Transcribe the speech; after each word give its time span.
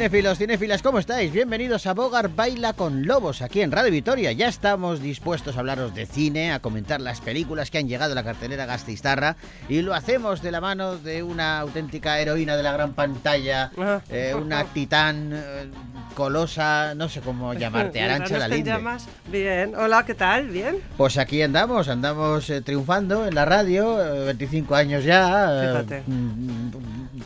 dicho, 0.00 0.08
cinéfilos, 0.08 0.38
cinéfilas, 0.38 0.82
¿cómo 0.82 0.98
estáis? 0.98 1.30
Bienvenidos 1.30 1.86
a 1.86 1.92
Bogar 1.92 2.30
Baila 2.34 2.72
con 2.72 3.06
Lobos, 3.06 3.42
aquí 3.42 3.60
en 3.60 3.70
Radio 3.70 3.92
Vitoria. 3.92 4.32
Ya 4.32 4.48
estamos 4.48 5.02
dispuestos 5.02 5.56
a 5.56 5.60
hablaros 5.60 5.94
de 5.94 6.06
cine, 6.06 6.52
a 6.52 6.60
comentar 6.60 7.02
las 7.02 7.20
películas 7.20 7.70
que 7.70 7.76
han 7.76 7.86
llegado 7.86 8.12
a 8.12 8.14
la 8.14 8.24
cartelera 8.24 8.64
Gastistarra 8.64 9.36
y 9.68 9.82
lo 9.82 9.92
hacemos 9.92 10.40
de 10.40 10.52
la 10.52 10.62
mano 10.62 10.96
de 10.96 11.22
una 11.22 11.60
auténtica 11.60 12.18
heroína 12.18 12.56
de 12.56 12.62
la 12.62 12.72
gran 12.72 12.94
pantalla, 12.94 13.72
eh, 14.08 14.34
una 14.34 14.64
titán 14.72 15.32
eh, 15.34 15.68
colosa, 16.14 16.94
no 16.94 17.10
sé 17.10 17.20
cómo 17.20 17.52
llamarte, 17.54 18.00
Arancha 18.00 18.34
te 18.34 18.38
Lalinde. 18.38 18.70
llamas. 18.70 19.06
Bien, 19.30 19.74
hola, 19.74 20.06
¿qué 20.06 20.14
tal? 20.14 20.48
¿Bien? 20.48 20.78
Pues 20.96 21.18
aquí 21.18 21.42
andamos, 21.42 21.88
andamos 21.88 22.48
eh, 22.48 22.62
triunfando 22.62 23.26
en 23.26 23.34
la 23.34 23.44
radio, 23.44 24.02
eh, 24.02 24.24
25 24.24 24.74
años 24.74 25.04
ya. 25.04 25.82
Fíjate. 25.84 26.04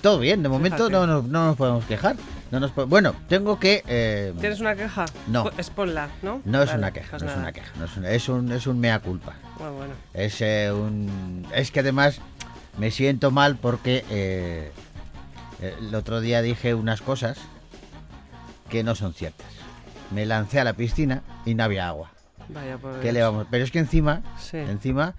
Todo 0.04 0.18
bien, 0.18 0.42
de 0.42 0.50
momento 0.50 0.90
no 0.90 1.06
nos, 1.06 1.24
no 1.24 1.46
nos 1.46 1.56
podemos 1.56 1.82
quejar. 1.86 2.16
No 2.50 2.60
nos 2.60 2.72
po- 2.72 2.86
bueno, 2.86 3.14
tengo 3.26 3.58
que... 3.58 3.82
eh, 3.88 4.34
¿Tienes 4.38 4.60
una 4.60 4.76
queja? 4.76 5.06
No. 5.28 5.44
Pues 5.44 5.70
ponla, 5.70 6.08
¿no? 6.22 6.42
no 6.44 6.62
es 6.62 6.74
una 6.74 6.92
queja, 6.92 7.16
no 7.16 7.26
es 7.26 7.36
una 7.36 7.52
queja, 7.52 7.72
no 7.78 7.86
es, 7.86 7.96
una- 7.96 8.10
es 8.10 8.28
un, 8.28 8.52
es 8.52 8.66
un 8.66 8.78
mea 8.80 8.98
culpa. 9.00 9.32
Bueno, 9.58 9.72
bueno. 9.72 9.94
Es, 10.12 10.42
eh, 10.42 10.70
un, 10.70 11.46
es 11.54 11.70
que 11.70 11.80
además 11.80 12.18
me 12.76 12.90
siento 12.90 13.30
mal 13.30 13.56
porque 13.56 14.04
eh, 14.10 14.70
el 15.62 15.94
otro 15.94 16.20
día 16.20 16.42
dije 16.42 16.74
unas 16.74 17.00
cosas 17.00 17.38
que 18.68 18.84
no 18.84 18.94
son 18.94 19.14
ciertas. 19.14 19.46
Me 20.10 20.26
lancé 20.26 20.60
a 20.60 20.64
la 20.64 20.74
piscina 20.74 21.22
y 21.46 21.54
no 21.54 21.64
había 21.64 21.88
agua. 21.88 22.10
Vaya, 22.50 22.76
pues. 22.76 22.96
¿Qué 23.00 23.10
le 23.14 23.22
vamos? 23.22 23.46
Pero 23.50 23.64
es 23.64 23.70
que 23.70 23.78
encima, 23.78 24.20
Sí. 24.38 24.58
encima, 24.58 25.14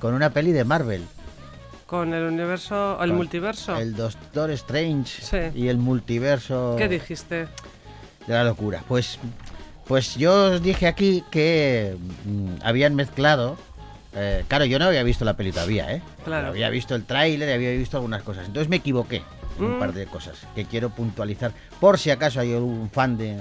con 0.00 0.14
una 0.14 0.30
peli 0.30 0.52
de 0.52 0.64
Marvel, 0.64 1.04
Con 1.90 2.14
el 2.14 2.22
universo, 2.22 3.02
el 3.02 3.12
multiverso. 3.12 3.76
el 3.76 3.96
Doctor 3.96 4.52
Strange 4.52 5.20
Sí. 5.22 5.58
y 5.58 5.66
el 5.66 5.76
multiverso 5.78 6.76
¿Qué 6.78 6.86
dijiste? 6.86 7.48
de 8.28 8.32
la 8.32 8.44
locura. 8.44 8.84
Pues, 8.86 9.18
pues 9.88 10.14
yo 10.14 10.52
os 10.52 10.62
dije 10.62 10.86
aquí 10.86 11.24
que 11.32 11.96
mm, 12.24 12.62
habían 12.62 12.94
mezclado. 12.94 13.56
eh, 14.14 14.44
claro, 14.46 14.64
yo 14.66 14.78
no 14.78 14.84
había 14.84 15.02
visto 15.02 15.24
la 15.24 15.34
peli 15.34 15.50
todavía, 15.50 15.92
¿eh? 15.92 16.00
Claro. 16.24 16.48
Había 16.48 16.70
visto 16.70 16.94
el 16.94 17.04
tráiler 17.04 17.48
y 17.48 17.52
había 17.54 17.70
visto 17.72 17.96
algunas 17.96 18.22
cosas. 18.22 18.46
Entonces 18.46 18.68
me 18.68 18.76
equivoqué 18.76 19.22
en 19.58 19.64
un 19.64 19.76
Mm. 19.76 19.80
par 19.80 19.92
de 19.92 20.06
cosas 20.06 20.36
que 20.54 20.64
quiero 20.66 20.90
puntualizar. 20.90 21.50
Por 21.80 21.98
si 21.98 22.10
acaso 22.10 22.38
hay 22.38 22.52
algún 22.54 22.88
fan 22.90 23.18
de, 23.18 23.36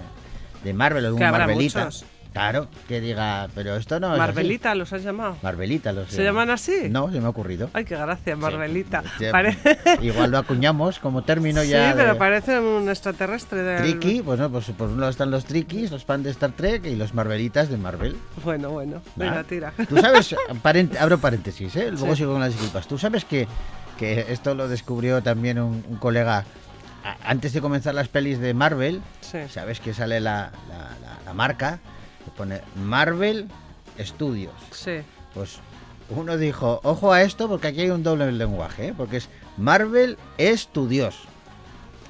de 0.63 0.73
Marvel 0.73 1.05
o 1.05 1.07
algún 1.09 1.21
Marvelita. 1.21 1.85
muchos. 1.85 2.03
Claro, 2.33 2.67
que 2.87 3.01
diga, 3.01 3.47
pero 3.55 3.75
esto 3.75 3.99
no 3.99 4.07
es 4.07 4.13
así". 4.13 4.19
Marvelita, 4.19 4.75
¿los 4.75 4.93
has 4.93 5.03
llamado? 5.03 5.35
Marvelita, 5.41 5.91
los 5.91 6.09
¿Se 6.09 6.23
llaman 6.23 6.51
así? 6.51 6.87
No, 6.89 7.11
se 7.11 7.19
me 7.19 7.25
ha 7.25 7.29
ocurrido. 7.29 7.69
Ay, 7.73 7.85
qué 7.85 7.95
gracia, 7.97 8.35
Marvelita. 8.35 9.03
Sí, 9.17 9.25
Igual 10.05 10.31
lo 10.31 10.37
acuñamos 10.37 10.99
como 10.99 11.23
término 11.23 11.63
sí, 11.63 11.69
ya. 11.69 11.93
pero 11.97 12.13
de- 12.13 12.19
parece 12.19 12.59
un 12.59 12.87
extraterrestre 12.87 13.63
de. 13.63 13.77
Triki, 13.79 14.21
pues 14.21 14.39
no, 14.39 14.49
pues 14.51 14.65
por 14.77 14.89
un 14.89 14.99
lado 14.99 15.09
están 15.09 15.31
los 15.31 15.45
Trikis, 15.45 15.89
los 15.91 16.05
fans 16.05 16.23
de 16.23 16.29
Star 16.29 16.51
Trek 16.51 16.85
y 16.85 16.95
los 16.95 17.13
Marvelitas 17.15 17.67
de 17.69 17.77
Marvel. 17.77 18.15
Bueno, 18.43 18.69
bueno. 18.69 19.01
Venga, 19.15 19.43
tira. 19.43 19.73
Tú 19.89 19.97
sabes, 19.97 20.35
parent- 20.63 20.97
abro 20.99 21.17
paréntesis, 21.17 21.75
¿eh? 21.75 21.89
luego 21.91 22.11
Sí. 22.13 22.17
sigo 22.19 22.33
con 22.33 22.41
las 22.41 22.51
disculpas. 22.51 22.87
Tú 22.87 22.97
sabes 22.99 23.25
que, 23.25 23.47
que 23.97 24.27
esto 24.29 24.53
lo 24.53 24.67
descubrió 24.67 25.23
también 25.23 25.59
un, 25.59 25.83
un 25.89 25.97
colega 25.97 26.45
antes 27.25 27.53
de 27.53 27.61
comenzar 27.61 27.95
las 27.95 28.07
pelis 28.07 28.39
de 28.39 28.53
Marvel. 28.53 29.01
Sí. 29.21 29.39
Sabes 29.49 29.79
que 29.79 29.93
sale 29.95 30.19
la, 30.19 30.51
la- 30.69 30.77
la- 31.01 31.17
la 31.25 31.33
marca 31.33 31.79
pone 32.29 32.61
Marvel 32.75 33.47
Studios. 33.99 34.53
Sí. 34.71 34.99
Pues 35.33 35.57
uno 36.09 36.37
dijo, 36.37 36.79
ojo 36.83 37.11
a 37.13 37.21
esto 37.21 37.47
porque 37.47 37.67
aquí 37.67 37.81
hay 37.81 37.89
un 37.89 38.03
doble 38.03 38.31
lenguaje, 38.31 38.87
¿eh? 38.89 38.93
porque 38.95 39.17
es 39.17 39.29
Marvel 39.57 40.17
Studios. 40.39 41.19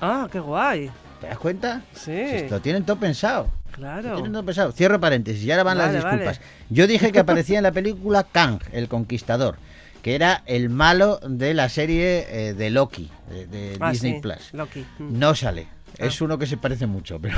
Ah, 0.02 0.28
qué 0.31 0.40
guay. 0.40 0.90
¿Te 1.19 1.28
das 1.28 1.38
cuenta? 1.38 1.81
Sí. 1.94 2.12
Pues 2.30 2.52
Lo 2.52 2.62
tienen 2.62 2.85
todo 2.85 2.97
pensado. 2.97 3.50
Claro. 3.72 4.13
Tienen 4.13 4.31
todo 4.31 4.44
pensado. 4.46 4.72
Cierro 4.72 5.00
paréntesis 5.00 5.44
y 5.44 5.52
ahora 5.52 5.63
van 5.63 5.78
Vale, 5.78 5.94
las 5.94 6.03
disculpas. 6.03 6.40
vale. 6.40 6.51
Yo 6.69 6.88
dije 6.88 7.12
que 7.12 7.19
aparecía 7.19 7.57
en 7.57 7.63
la 7.63 7.72
película 7.72 8.24
Kang, 8.24 8.59
el 8.72 8.88
Conquistador, 8.88 9.57
que 10.01 10.16
era 10.16 10.44
el 10.46 10.69
malo 10.69 11.19
de 11.28 11.53
la 11.53 11.68
serie 11.69 12.25
eh, 12.30 12.53
de 12.53 12.69
Loki, 12.69 13.09
de, 13.30 13.47
de 13.47 13.78
Ah, 13.81 13.91
Disney 13.91 14.13
sí, 14.16 14.19
Plus. 14.22 14.53
Loki. 14.53 14.86
Mm. 15.00 15.19
No 15.19 15.36
sale. 15.36 15.68
Es 16.00 16.22
uno 16.22 16.38
que 16.38 16.46
se 16.48 16.58
parece 16.58 16.88
mucho, 16.88 17.20
pero, 17.22 17.38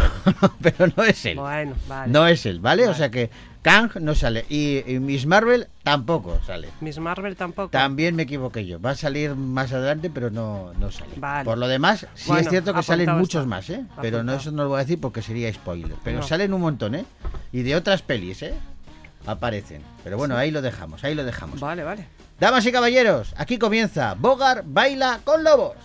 pero 0.62 0.94
no 0.96 1.04
es 1.04 1.26
él. 1.26 1.38
Bueno, 1.38 1.74
vale. 1.88 2.12
No 2.12 2.28
es 2.28 2.46
él, 2.46 2.60
¿vale? 2.60 2.88
O 2.88 2.94
sea 2.94 3.10
que 3.12 3.30
Kang 3.62 3.92
no 4.00 4.16
sale. 4.16 4.46
Y, 4.50 4.84
y 4.92 5.00
Miss 5.00 5.26
Marvel 5.26 5.68
tampoco 5.84 6.40
sale. 6.46 6.70
Miss 6.80 7.00
Marvel 7.00 7.36
tampoco. 7.36 7.70
También 7.70 8.16
me 8.16 8.24
equivoqué 8.24 8.66
yo. 8.66 8.80
Va 8.80 8.92
a 8.92 8.96
salir 8.96 9.36
más 9.36 9.72
adelante, 9.74 10.10
pero 10.10 10.30
no, 10.30 10.74
no 10.80 10.92
sale. 10.92 11.14
Vale. 11.18 11.46
Por 11.46 11.58
lo 11.58 11.68
demás, 11.68 12.08
sí 12.16 12.28
Bueno, 12.28 12.42
es 12.42 12.50
cierto 12.50 12.74
que 12.74 12.84
salen 12.84 13.12
muchos 13.18 13.46
más, 13.48 13.70
¿eh? 13.70 13.84
Pero 14.02 14.24
no, 14.24 14.34
eso 14.34 14.52
no 14.52 14.64
lo 14.64 14.70
voy 14.70 14.78
a 14.78 14.84
decir 14.84 15.00
porque 15.02 15.22
sería 15.22 15.52
spoiler. 15.54 15.92
Pero 16.04 16.20
No. 16.20 16.24
salen 16.28 16.54
un 16.54 16.62
montón, 16.62 16.96
¿eh? 16.96 17.06
Y 17.52 17.64
de 17.64 17.76
otras 17.76 18.02
pelis, 18.02 18.42
¿eh? 18.44 18.54
Aparecen. 19.26 19.82
Pero 20.04 20.18
bueno, 20.18 20.36
ahí 20.38 20.50
lo 20.52 20.62
dejamos, 20.62 21.04
ahí 21.04 21.14
lo 21.14 21.24
dejamos. 21.24 21.60
Vale, 21.60 21.84
vale. 21.84 22.08
Damas 22.40 22.66
y 22.66 22.72
caballeros, 22.72 23.34
aquí 23.38 23.60
comienza 23.60 24.16
Bogar 24.16 24.64
Baila 24.66 25.20
con 25.24 25.44
Lobos. 25.44 25.76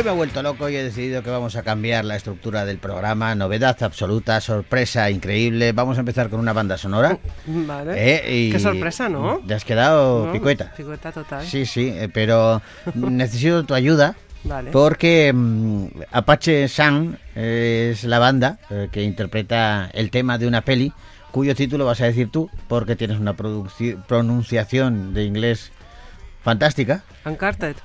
Hoy 0.00 0.04
me 0.04 0.12
he 0.12 0.14
vuelto 0.14 0.42
loco 0.42 0.66
y 0.70 0.76
he 0.76 0.82
decidido 0.82 1.22
que 1.22 1.28
vamos 1.28 1.56
a 1.56 1.62
cambiar 1.62 2.06
la 2.06 2.16
estructura 2.16 2.64
del 2.64 2.78
programa. 2.78 3.34
Novedad 3.34 3.76
absoluta, 3.82 4.40
sorpresa 4.40 5.10
increíble. 5.10 5.72
Vamos 5.72 5.98
a 5.98 6.00
empezar 6.00 6.30
con 6.30 6.40
una 6.40 6.54
banda 6.54 6.78
sonora. 6.78 7.18
Vale. 7.46 7.92
¿eh? 7.96 8.34
Y- 8.46 8.50
Qué 8.50 8.58
sorpresa, 8.60 9.10
¿no? 9.10 9.42
Te 9.46 9.52
has 9.52 9.62
quedado 9.66 10.24
¿No? 10.28 10.32
picueta. 10.32 10.72
Picueta 10.74 11.12
total. 11.12 11.44
Sí, 11.44 11.66
sí, 11.66 11.92
eh, 11.94 12.08
pero 12.10 12.62
necesito 12.94 13.62
tu 13.64 13.74
ayuda. 13.74 14.16
Vale. 14.44 14.70
Porque 14.70 15.32
mm, 15.34 15.88
Apache 16.12 16.66
Sun 16.68 17.18
es 17.34 18.02
la 18.04 18.18
banda 18.18 18.58
eh, 18.70 18.88
que 18.90 19.02
interpreta 19.02 19.90
el 19.92 20.10
tema 20.10 20.38
de 20.38 20.46
una 20.46 20.62
peli 20.62 20.94
cuyo 21.30 21.54
título 21.54 21.84
vas 21.84 22.00
a 22.00 22.06
decir 22.06 22.30
tú 22.32 22.48
porque 22.68 22.96
tienes 22.96 23.18
una 23.18 23.34
pronunciación 23.36 25.12
de 25.12 25.24
inglés 25.24 25.72
fantástica. 26.42 27.02
Uncharted. 27.26 27.76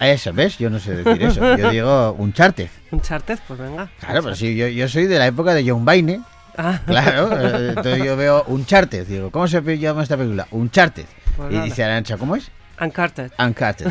Eso, 0.00 0.32
¿ves? 0.32 0.56
Yo 0.58 0.70
no 0.70 0.78
sé 0.78 0.96
decir 0.96 1.22
eso. 1.22 1.56
Yo 1.56 1.70
digo 1.70 2.12
Uncharted. 2.18 2.68
Uncharted, 2.90 3.38
pues 3.46 3.60
venga. 3.60 3.88
Claro, 4.00 4.22
pero 4.22 4.34
sí, 4.34 4.56
yo, 4.56 4.66
yo 4.66 4.88
soy 4.88 5.06
de 5.06 5.18
la 5.18 5.26
época 5.26 5.52
de 5.54 5.68
John 5.68 5.84
Baine. 5.84 6.22
Ah, 6.56 6.80
Claro, 6.86 7.30
eh, 7.40 7.68
entonces 7.76 8.02
yo 8.04 8.16
veo 8.16 8.44
Uncharted. 8.48 9.06
Digo, 9.06 9.30
¿cómo 9.30 9.46
se 9.46 9.60
llama 9.78 10.02
esta 10.02 10.16
película? 10.16 10.46
Uncharted. 10.50 11.04
Pues 11.36 11.50
y 11.50 11.54
nada. 11.54 11.64
dice 11.66 11.84
Arancha, 11.84 12.16
¿cómo 12.16 12.34
es? 12.34 12.50
Uncharted. 12.80 13.30
Uncharted. 13.38 13.88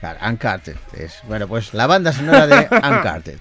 Claro, 0.00 0.18
Uncharted. 0.28 0.76
Es, 0.94 1.18
bueno, 1.26 1.48
pues 1.48 1.72
la 1.74 1.86
banda 1.86 2.12
sonora 2.12 2.46
de 2.46 2.56
Uncharted. 2.70 3.38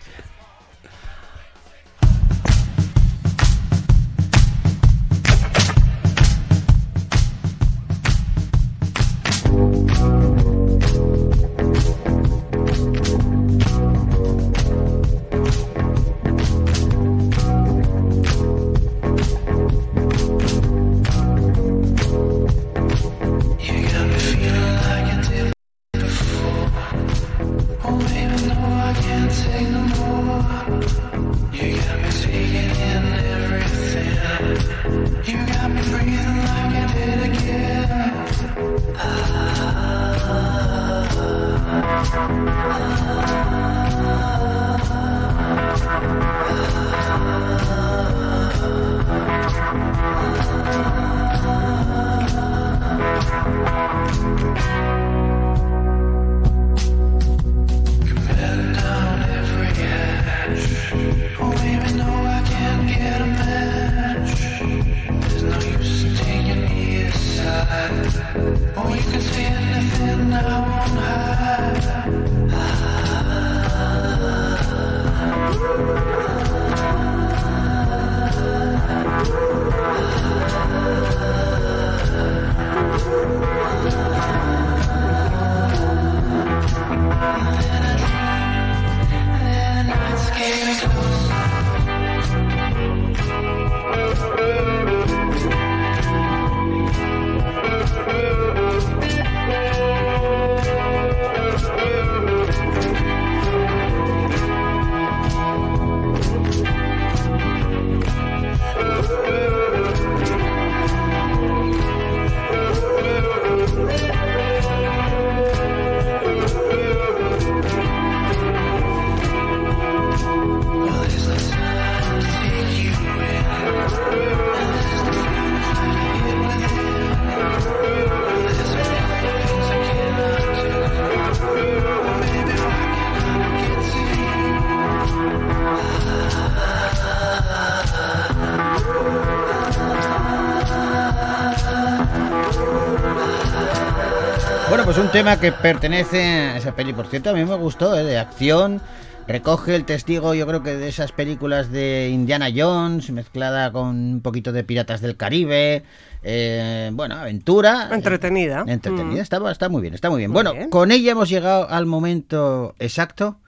Un 145.12 145.14
tema 145.14 145.40
que 145.42 145.52
pertenece 145.52 146.24
a 146.24 146.56
esa 146.58 146.74
peli, 146.74 146.94
por 146.94 147.06
cierto, 147.06 147.32
a 147.32 147.34
mí 147.34 147.44
me 147.44 147.56
gustó, 147.56 147.98
¿eh? 147.98 148.04
de 148.06 148.18
acción. 148.18 148.82
Recoge 149.28 149.76
el 149.76 149.84
testigo, 149.84 150.34
yo 150.34 150.48
creo 150.48 150.64
que 150.64 150.76
de 150.78 150.88
esas 150.88 151.12
películas 151.12 151.70
de 151.70 152.10
Indiana 152.14 152.48
Jones, 152.56 153.12
mezclada 153.12 153.74
con 153.74 153.88
un 153.88 154.22
poquito 154.22 154.54
de 154.54 154.64
Piratas 154.64 155.02
del 155.02 155.18
Caribe. 155.18 155.84
eh, 156.24 156.92
bueno, 156.94 157.16
aventura. 157.16 157.90
Entretenida. 157.92 158.64
Entretenida, 158.68 159.18
Mm. 159.20 159.24
está, 159.24 159.52
está 159.52 159.68
muy 159.70 159.82
bien, 159.82 159.94
está 159.96 160.10
muy 160.10 160.20
bien. 160.20 160.32
Muy 160.32 160.36
bueno, 160.36 160.54
bien. 160.54 160.70
con 160.70 160.92
ella 160.92 161.12
hemos 161.12 161.28
llegado 161.30 161.68
al 161.70 161.86
momento 161.88 162.74
exacto 162.80 163.40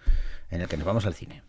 en 0.51 0.61
el 0.61 0.67
que 0.67 0.75
nos 0.77 0.85
vamos 0.85 1.05
al 1.05 1.13
cine. 1.13 1.43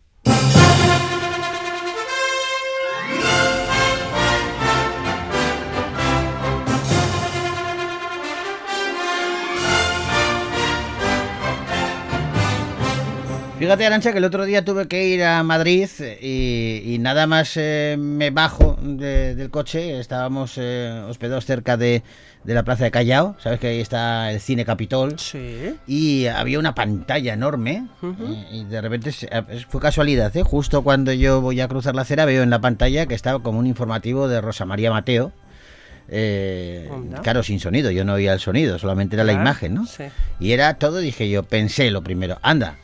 Fíjate, 13.65 13.85
Arancha, 13.85 14.11
que 14.11 14.17
el 14.19 14.23
otro 14.25 14.45
día 14.45 14.63
tuve 14.63 14.87
que 14.87 15.07
ir 15.07 15.23
a 15.23 15.41
Madrid 15.43 15.87
y, 16.21 16.81
y 16.85 16.97
nada 16.99 17.25
más 17.27 17.53
eh, 17.57 17.95
me 17.99 18.29
bajo 18.31 18.77
de- 18.81 19.35
del 19.35 19.49
coche. 19.49 19.99
Estábamos 19.99 20.53
eh, 20.57 21.03
hospedados 21.07 21.45
cerca 21.45 21.75
de, 21.77 22.03
de 22.43 22.53
la 22.53 22.63
plaza 22.63 22.83
de 22.83 22.91
Callao. 22.91 23.35
Sabes 23.39 23.59
que 23.59 23.67
ahí 23.67 23.79
está 23.81 24.31
el 24.31 24.39
Cine 24.39 24.65
Capitol. 24.65 25.17
Sí. 25.19 25.75
Y 25.87 26.27
había 26.27 26.59
una 26.59 26.75
pantalla 26.75 27.33
enorme. 27.33 27.87
eh, 28.03 28.47
y 28.51 28.63
de 28.65 28.81
repente 28.81 29.11
eh, 29.31 29.41
fue 29.69 29.81
casualidad, 29.81 30.35
¿eh? 30.37 30.43
Justo 30.43 30.83
cuando 30.83 31.11
yo 31.13 31.41
voy 31.41 31.59
a 31.61 31.67
cruzar 31.67 31.95
la 31.95 32.03
acera, 32.03 32.25
veo 32.25 32.43
en 32.43 32.49
la 32.49 32.59
pantalla 32.61 33.05
que 33.07 33.15
estaba 33.15 33.39
como 33.41 33.59
un 33.59 33.67
informativo 33.67 34.27
de 34.27 34.41
Rosa 34.41 34.65
María 34.65 34.91
Mateo. 34.91 35.31
Eh, 36.07 36.87
claro, 37.23 37.41
sin 37.41 37.59
sonido, 37.59 37.89
yo 37.89 38.05
no 38.05 38.13
oía 38.13 38.33
el 38.33 38.39
sonido, 38.39 38.77
solamente 38.77 39.15
era 39.15 39.23
la 39.23 39.33
imagen, 39.33 39.73
¿no? 39.73 39.87
sí. 39.87 40.03
Y 40.39 40.51
era 40.51 40.75
todo, 40.75 40.99
dije 40.99 41.27
yo, 41.31 41.41
pensé 41.41 41.89
lo 41.89 42.03
primero, 42.03 42.37
anda, 42.43 42.75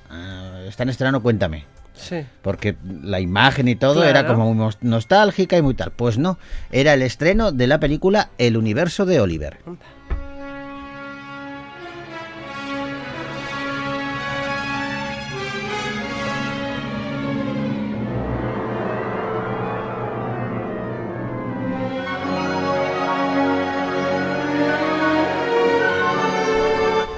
está 0.71 0.83
en 0.83 0.89
estreno, 0.89 1.21
cuéntame. 1.21 1.65
Sí. 1.94 2.25
Porque 2.41 2.75
la 3.03 3.19
imagen 3.19 3.68
y 3.68 3.75
todo 3.75 4.03
era 4.03 4.25
como 4.25 4.53
muy 4.53 4.73
nostálgica 4.81 5.57
y 5.57 5.62
muy 5.62 5.75
tal. 5.75 5.91
Pues 5.91 6.18
no, 6.18 6.39
era 6.71 6.94
el 6.94 7.01
estreno 7.01 7.51
de 7.51 7.68
la 7.68 7.79
película 7.79 8.29
El 8.38 8.57
universo 8.57 9.06
de 9.06 9.19
Oliver. 9.19 9.59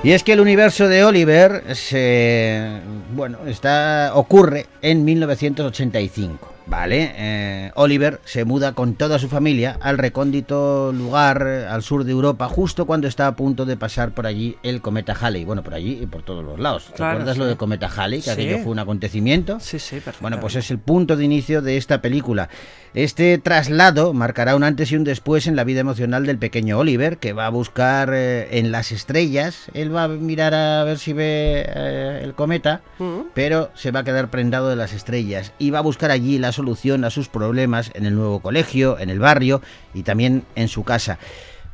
Y 0.03 0.11
es 0.11 0.23
que 0.23 0.33
el 0.33 0.41
universo 0.41 0.89
de 0.89 1.05
Oliver 1.05 1.75
se 1.75 2.81
bueno, 3.15 3.37
está 3.47 4.11
ocurre 4.15 4.65
en 4.81 5.05
1985, 5.05 6.52
¿vale? 6.65 7.11
Eh, 7.15 7.71
Oliver 7.75 8.19
se 8.25 8.45
muda 8.45 8.73
con 8.73 8.95
toda 8.95 9.19
su 9.19 9.27
familia 9.29 9.77
al 9.81 9.97
recóndito 9.97 10.91
lugar 10.93 11.45
eh, 11.47 11.65
al 11.67 11.83
sur 11.83 12.03
de 12.03 12.11
Europa 12.11 12.47
justo 12.47 12.85
cuando 12.85 13.07
está 13.07 13.27
a 13.27 13.35
punto 13.35 13.65
de 13.65 13.77
pasar 13.77 14.11
por 14.13 14.25
allí 14.27 14.57
el 14.63 14.81
cometa 14.81 15.13
Halley, 15.19 15.45
bueno, 15.45 15.63
por 15.63 15.73
allí 15.73 15.99
y 16.01 16.05
por 16.05 16.23
todos 16.23 16.43
los 16.43 16.59
lados. 16.59 16.91
Claro, 16.95 17.11
¿Recuerdas 17.19 17.35
sí. 17.35 17.39
lo 17.39 17.45
del 17.47 17.57
cometa 17.57 17.87
Halley? 17.95 18.19
Que 18.19 18.25
Sí. 18.25 18.31
aquello 18.31 18.59
fue 18.59 18.71
un 18.71 18.79
acontecimiento. 18.79 19.59
Sí, 19.59 19.79
sí, 19.79 19.95
perfecto. 19.95 20.19
Bueno, 20.21 20.39
pues 20.39 20.55
es 20.55 20.71
el 20.71 20.79
punto 20.79 21.15
de 21.17 21.25
inicio 21.25 21.61
de 21.61 21.77
esta 21.77 22.01
película. 22.01 22.49
Este 22.93 23.37
traslado 23.39 24.13
marcará 24.13 24.55
un 24.55 24.63
antes 24.63 24.91
y 24.91 24.95
un 24.95 25.03
después 25.03 25.47
en 25.47 25.55
la 25.55 25.63
vida 25.63 25.79
emocional 25.79 26.25
del 26.27 26.37
pequeño 26.37 26.77
Oliver, 26.77 27.17
que 27.17 27.33
va 27.33 27.47
a 27.47 27.49
buscar 27.49 28.11
eh, 28.13 28.59
en 28.59 28.71
las 28.71 28.91
estrellas. 28.91 29.65
Él 29.73 29.93
va 29.95 30.03
a 30.03 30.07
mirar 30.07 30.53
a 30.53 30.83
ver 30.83 30.99
si 30.99 31.11
ve 31.13 31.65
eh, 31.67 32.21
el 32.23 32.33
cometa, 32.35 32.81
Mm. 32.99 33.29
pero 33.33 33.71
se 33.73 33.89
va 33.91 34.01
a 34.01 34.03
quedar 34.03 34.29
prendado 34.29 34.69
de 34.69 34.75
las 34.75 34.93
estrellas 34.93 35.51
y 35.57 35.71
va 35.71 35.79
a 35.79 35.81
buscar 35.81 36.11
allí 36.11 36.37
la 36.37 36.51
solución 36.53 37.03
a 37.03 37.09
sus 37.09 37.27
problemas 37.27 37.91
en 37.93 38.05
el 38.05 38.15
nuevo 38.15 38.39
colegio, 38.39 38.97
en 38.97 39.09
el 39.09 39.19
barrio 39.19 39.61
y 39.93 40.03
también 40.03 40.43
en 40.55 40.69
su 40.69 40.83
casa. 40.85 41.19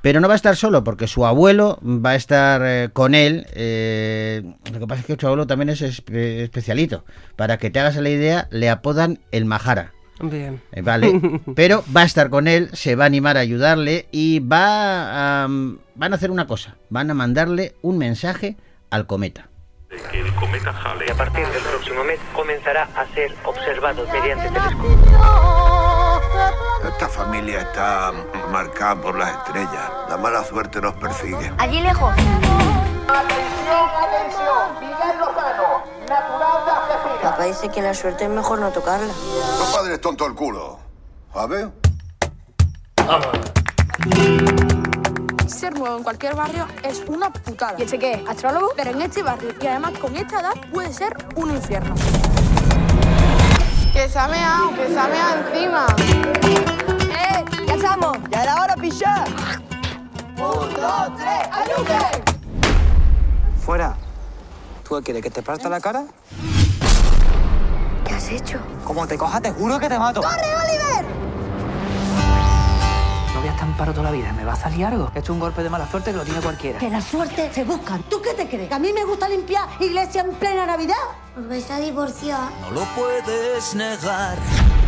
Pero 0.01 0.21
no 0.21 0.27
va 0.29 0.33
a 0.33 0.37
estar 0.37 0.55
solo 0.55 0.83
porque 0.85 1.07
su 1.07 1.25
abuelo 1.25 1.77
va 1.83 2.11
a 2.11 2.15
estar 2.15 2.61
eh, 2.63 2.89
con 2.93 3.13
él. 3.15 3.45
eh, 3.53 4.41
lo 4.71 4.79
que 4.79 4.87
pasa 4.87 5.01
es 5.01 5.05
que 5.07 5.17
su 5.19 5.27
abuelo 5.27 5.45
también 5.45 5.67
es 5.69 5.81
espe- 5.81 6.39
especialito. 6.41 7.03
Para 7.35 7.57
que 7.57 7.69
te 7.69 7.79
hagas 7.81 7.97
la 7.97 8.09
idea, 8.09 8.47
le 8.49 8.69
apodan 8.69 9.19
el 9.31 9.43
Majara. 9.45 9.91
Bien. 10.21 10.61
eh, 10.71 10.81
Vale, 10.81 11.19
pero 11.55 11.83
va 11.95 12.01
a 12.01 12.05
estar 12.05 12.29
con 12.29 12.47
él, 12.47 12.69
se 12.73 12.95
va 12.95 13.03
a 13.03 13.07
animar 13.07 13.35
a 13.35 13.41
ayudarle 13.41 14.07
y 14.11 14.39
va 14.39 15.43
a, 15.43 15.47
mm, 15.49 15.77
van 15.95 16.13
a 16.13 16.15
hacer 16.15 16.31
una 16.31 16.47
cosa, 16.47 16.77
van 16.89 17.11
a 17.11 17.13
mandarle 17.13 17.73
un 17.81 17.97
mensaje 17.97 18.55
al 18.89 19.05
cometa. 19.05 19.48
El 19.89 20.35
cometa 20.35 20.71
Halley 20.71 21.07
y 21.07 21.11
a 21.11 21.15
partir 21.15 21.47
del 21.47 21.61
próximo 21.63 22.03
mes 22.03 22.19
comenzará 22.35 22.87
a 22.95 23.05
ser 23.13 23.35
observado 23.43 24.05
mediante 24.07 24.49
telescopio. 24.49 25.19
Esta 26.87 27.09
familia 27.09 27.61
está 27.61 28.11
marcada 28.51 29.01
por 29.01 29.17
las 29.17 29.31
estrellas. 29.31 29.91
La 30.09 30.17
mala 30.17 30.43
suerte 30.43 30.81
nos 30.81 30.93
persigue. 30.95 31.51
Allí 31.57 31.81
lejos. 31.81 32.13
Papá 37.21 37.43
dice 37.43 37.69
que 37.69 37.81
la 37.81 37.93
suerte 37.93 38.25
es 38.25 38.29
mejor 38.29 38.59
no 38.59 38.71
tocarla. 38.71 39.07
Los 39.07 39.75
padres 39.75 39.99
tonto 40.01 40.25
el 40.25 40.35
culo. 40.35 40.79
A 41.33 41.45
ver. 41.47 41.69
Ser 45.49 45.73
nuevo 45.77 45.97
en 45.97 46.03
cualquier 46.03 46.35
barrio 46.35 46.67
es 46.83 47.01
una 47.07 47.33
putada. 47.33 47.73
¿Y 47.79 47.81
ese 47.81 47.97
qué? 47.97 48.23
¿Astrólogo? 48.29 48.71
Pero 48.77 48.91
en 48.91 49.01
este 49.01 49.23
barrio 49.23 49.51
y 49.59 49.67
además 49.67 49.93
con 49.99 50.15
esta 50.15 50.41
edad 50.41 50.53
puede 50.71 50.93
ser 50.93 51.17
un 51.35 51.49
infierno. 51.49 51.95
Que 53.91 54.07
se 54.07 54.19
ha 54.19 54.27
meado, 54.27 54.69
que 54.75 54.87
se 54.87 54.99
ha 54.99 55.07
meado 55.07 55.49
encima. 55.49 55.87
¡Eh! 57.11 57.45
¡Ya 57.67 57.73
estamos! 57.73 58.17
¡Ya 58.29 58.43
era 58.43 58.61
hora, 58.61 58.75
pillar! 58.75 59.27
Fuera. 63.65 63.97
¿Tú 64.87 64.95
qué 64.97 65.03
quieres? 65.03 65.23
¿Que 65.23 65.31
te 65.31 65.41
parta 65.41 65.67
la 65.67 65.81
cara? 65.81 66.05
¿Qué 68.05 68.13
has 68.13 68.29
hecho? 68.29 68.59
Como 68.85 69.07
te 69.07 69.17
coja, 69.17 69.41
te 69.41 69.51
juro 69.51 69.79
que 69.79 69.89
te 69.89 69.97
mato. 69.97 70.21
¡Corre, 70.21 70.55
Oliver! 70.55 71.18
Paro 73.79 73.93
toda 73.93 74.11
la 74.11 74.11
vida. 74.11 74.33
¿Me 74.33 74.43
va 74.43 74.51
a 74.53 74.55
salir 74.57 74.83
algo? 74.85 75.05
Esto 75.07 75.19
es 75.19 75.29
un 75.29 75.39
golpe 75.39 75.63
de 75.63 75.69
mala 75.69 75.89
suerte 75.89 76.11
que 76.11 76.17
lo 76.17 76.23
tiene 76.25 76.41
cualquiera. 76.41 76.77
Que 76.79 76.89
la 76.89 76.99
suerte 76.99 77.49
se 77.53 77.63
busca. 77.63 77.97
¿Tú 78.09 78.21
qué 78.21 78.33
te 78.33 78.49
crees? 78.49 78.67
¿Que 78.67 78.73
a 78.75 78.79
mí 78.79 78.91
me 78.91 79.05
gusta 79.05 79.29
limpiar 79.29 79.69
iglesia 79.79 80.21
en 80.21 80.31
plena 80.31 80.65
Navidad? 80.65 80.95
¿Os 81.37 81.47
vais 81.47 81.71
a 81.71 81.79
divorciar? 81.79 82.49
No 82.59 82.71
lo 82.71 82.81
puedes 82.93 83.73
negar. 83.75 84.37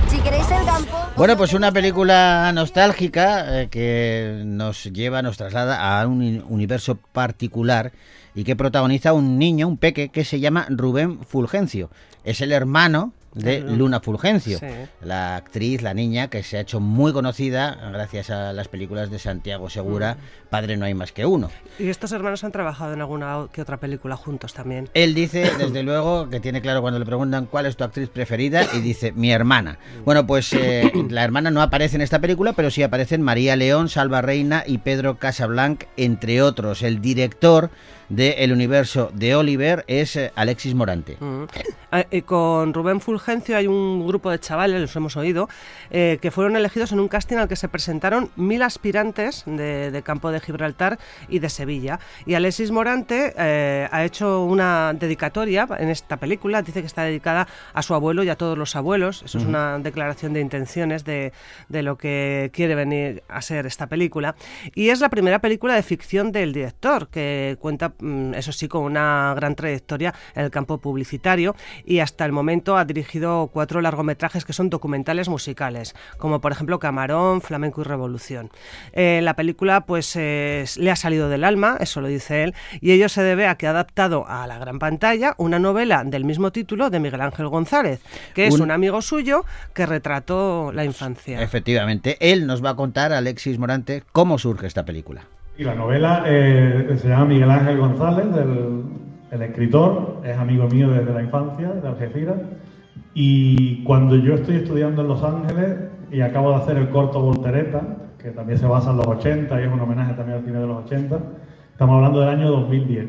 Si 0.09 0.17
queréis 0.19 0.51
el 0.51 0.65
campo... 0.65 0.97
Bueno, 1.15 1.37
pues 1.37 1.53
una 1.53 1.71
película 1.71 2.51
nostálgica 2.53 3.61
eh, 3.61 3.69
que 3.69 4.41
nos 4.45 4.83
lleva, 4.83 5.21
nos 5.21 5.37
traslada 5.37 6.01
a 6.01 6.05
un 6.05 6.17
uni- 6.17 6.43
universo 6.49 6.97
particular 7.13 7.93
y 8.35 8.43
que 8.43 8.57
protagoniza 8.57 9.13
un 9.13 9.39
niño, 9.39 9.69
un 9.69 9.77
peque, 9.77 10.09
que 10.09 10.25
se 10.25 10.41
llama 10.41 10.65
Rubén 10.69 11.23
Fulgencio. 11.23 11.89
Es 12.25 12.41
el 12.41 12.51
hermano 12.51 13.13
de. 13.33 13.61
Luna 13.61 13.99
Fulgencio, 13.99 14.59
Sí. 14.59 14.65
la 15.03 15.35
actriz, 15.35 15.81
la 15.81 15.93
niña 15.93 16.29
que 16.29 16.43
se 16.43 16.57
ha 16.57 16.61
hecho 16.61 16.79
muy 16.79 17.13
conocida 17.13 17.77
gracias 17.91 18.29
a 18.29 18.53
las 18.53 18.67
películas 18.67 19.09
de 19.09 19.19
Santiago 19.19 19.69
Segura, 19.69 20.17
Padre 20.49 20.77
no 20.77 20.85
hay 20.85 20.93
más 20.93 21.11
que 21.11 21.25
uno. 21.25 21.49
Y 21.79 21.89
estos 21.89 22.11
hermanos 22.11 22.43
han 22.43 22.51
trabajado 22.51 22.93
en 22.93 23.01
alguna 23.01 23.47
que 23.53 23.61
otra 23.61 23.77
película 23.77 24.17
juntos 24.17 24.53
también. 24.53 24.89
Él 24.93 25.13
dice, 25.13 25.49
desde 25.57 25.83
luego, 25.83 26.29
que 26.29 26.39
tiene 26.39 26.61
claro 26.61 26.81
cuando 26.81 26.99
le 26.99 27.05
preguntan 27.05 27.45
cuál 27.45 27.65
es 27.65 27.77
tu 27.77 27.83
actriz 27.83 28.09
preferida 28.09 28.63
y 28.73 28.79
dice, 28.81 29.11
mi 29.13 29.31
hermana. 29.31 29.77
Bueno, 30.03 30.27
pues 30.27 30.51
eh, 30.53 30.91
la 31.09 31.23
hermana 31.23 31.51
no 31.51 31.61
aparece 31.61 31.95
en 31.95 32.01
esta 32.01 32.19
película, 32.19 32.53
pero 32.53 32.69
sí 32.69 32.83
aparecen 32.83 33.21
María 33.21 33.55
León, 33.55 33.89
Salva 33.89 34.21
Reina 34.21 34.63
y 34.67 34.79
Pedro 34.79 35.17
Casablanc, 35.17 35.85
entre 35.97 36.41
otros. 36.41 36.81
El 36.83 37.01
director 37.01 37.69
del 38.11 38.51
universo 38.51 39.09
de 39.13 39.35
Oliver 39.35 39.85
es 39.87 40.15
eh, 40.15 40.31
Alexis 40.35 40.75
Morante. 40.75 41.17
Mm. 41.19 41.43
Ah, 41.91 42.05
y 42.09 42.21
con 42.21 42.73
Rubén 42.73 43.01
Fulgencio 43.01 43.57
hay 43.57 43.67
un 43.67 44.05
grupo 44.07 44.31
de 44.31 44.39
chavales, 44.39 44.79
los 44.79 44.95
hemos 44.95 45.17
oído, 45.17 45.49
eh, 45.89 46.19
que 46.21 46.31
fueron 46.31 46.55
elegidos 46.55 46.91
en 46.91 46.99
un 46.99 47.07
casting 47.07 47.37
al 47.37 47.47
que 47.47 47.55
se 47.55 47.67
presentaron 47.67 48.29
mil 48.35 48.61
aspirantes 48.61 49.43
de, 49.45 49.91
de 49.91 50.01
Campo 50.01 50.31
de 50.31 50.39
Gibraltar 50.39 50.99
y 51.27 51.39
de 51.39 51.49
Sevilla. 51.49 51.99
Y 52.25 52.33
Alexis 52.33 52.71
Morante 52.71 53.33
eh, 53.37 53.87
ha 53.91 54.05
hecho 54.05 54.43
una 54.43 54.93
dedicatoria 54.93 55.67
en 55.79 55.89
esta 55.89 56.17
película, 56.17 56.61
dice 56.61 56.81
que 56.81 56.87
está 56.87 57.03
dedicada 57.03 57.47
a 57.73 57.81
su 57.81 57.93
abuelo 57.93 58.23
y 58.23 58.29
a 58.29 58.35
todos 58.35 58.57
los 58.57 58.75
abuelos. 58.75 59.23
Eso 59.23 59.37
es 59.37 59.45
una 59.45 59.79
declaración 59.79 60.33
de 60.33 60.41
intenciones 60.41 61.03
de, 61.03 61.33
de 61.69 61.81
lo 61.81 61.97
que 61.97 62.51
quiere 62.53 62.75
venir 62.75 63.23
a 63.27 63.41
ser 63.41 63.65
esta 63.65 63.87
película. 63.87 64.35
Y 64.75 64.89
es 64.89 64.99
la 65.01 65.09
primera 65.09 65.39
película 65.39 65.75
de 65.75 65.83
ficción 65.83 66.31
del 66.31 66.53
director, 66.53 67.09
que 67.09 67.57
cuenta, 67.59 67.93
eso 68.35 68.51
sí, 68.51 68.67
con 68.67 68.83
una 68.83 69.33
gran 69.35 69.55
trayectoria 69.55 70.13
en 70.35 70.43
el 70.45 70.51
campo 70.51 70.77
publicitario 70.79 71.55
y 71.85 71.99
hasta 71.99 72.25
el 72.25 72.31
momento 72.31 72.77
ha 72.77 72.85
dirigido 72.85 73.49
cuatro 73.53 73.81
largometrajes 73.81 74.45
que 74.45 74.53
son 74.53 74.69
documentales 74.69 75.29
musicales, 75.29 75.95
como 76.17 76.41
por 76.41 76.51
ejemplo 76.51 76.79
Camarón, 76.79 77.41
Flamenco 77.41 77.81
y 77.81 77.83
Revolución. 77.83 78.49
Eh, 78.93 79.19
la 79.23 79.35
película 79.35 79.85
pues 79.85 80.15
eh, 80.15 80.65
le 80.77 80.91
ha 80.91 80.95
salido 80.95 81.29
del 81.29 81.43
alma, 81.43 81.77
eso 81.79 82.01
lo 82.01 82.07
dice 82.07 82.43
él, 82.43 82.55
y 82.81 82.91
ello 82.91 83.09
se 83.09 83.21
debe 83.23 83.47
a 83.47 83.55
que 83.55 83.67
ha 83.67 83.71
adaptado 83.71 84.25
a 84.27 84.47
la 84.47 84.57
gran 84.57 84.79
pantalla 84.79 85.35
una 85.37 85.59
novela 85.59 86.03
del 86.03 86.25
mismo 86.25 86.51
título 86.51 86.89
de 86.89 86.99
Miguel 86.99 87.21
Ángel 87.21 87.47
González, 87.47 88.01
que 88.33 88.47
es 88.47 88.55
Un- 88.55 88.61
un 88.63 88.71
amigo 88.71 89.01
suyo 89.01 89.45
que 89.73 89.85
retrató 89.85 90.71
la 90.71 90.85
infancia. 90.85 91.41
Efectivamente, 91.41 92.17
él 92.19 92.47
nos 92.47 92.63
va 92.63 92.71
a 92.71 92.75
contar, 92.75 93.11
Alexis 93.13 93.57
Morante, 93.59 94.03
cómo 94.11 94.37
surge 94.37 94.67
esta 94.67 94.85
película. 94.85 95.23
Y 95.57 95.63
la 95.63 95.75
novela 95.75 96.23
eh, 96.25 96.95
se 96.97 97.09
llama 97.09 97.25
Miguel 97.25 97.51
Ángel 97.51 97.77
González, 97.77 98.25
el, 99.31 99.41
escritor, 99.41 100.21
es 100.23 100.37
amigo 100.37 100.67
mío 100.67 100.89
desde 100.89 101.13
la 101.13 101.21
infancia, 101.21 101.69
de 101.69 101.87
Algeciras. 101.87 102.37
Y 103.13 103.83
cuando 103.83 104.15
yo 104.15 104.35
estoy 104.35 104.55
estudiando 104.55 105.01
en 105.01 105.09
Los 105.09 105.23
Ángeles 105.23 105.77
y 106.09 106.21
acabo 106.21 106.51
de 106.51 106.55
hacer 106.55 106.77
el 106.77 106.89
corto 106.89 107.21
Voltereta, 107.21 107.81
que 108.17 108.31
también 108.31 108.59
se 108.59 108.65
basa 108.65 108.91
en 108.91 108.97
los 108.97 109.07
80 109.07 109.59
y 109.59 109.65
es 109.65 109.71
un 109.71 109.79
homenaje 109.79 110.13
también 110.13 110.37
al 110.37 110.45
cine 110.45 110.59
de 110.59 110.67
los 110.67 110.85
80, 110.85 111.19
estamos 111.71 111.95
hablando 111.95 112.21
del 112.21 112.29
año 112.29 112.49
2010. 112.49 113.07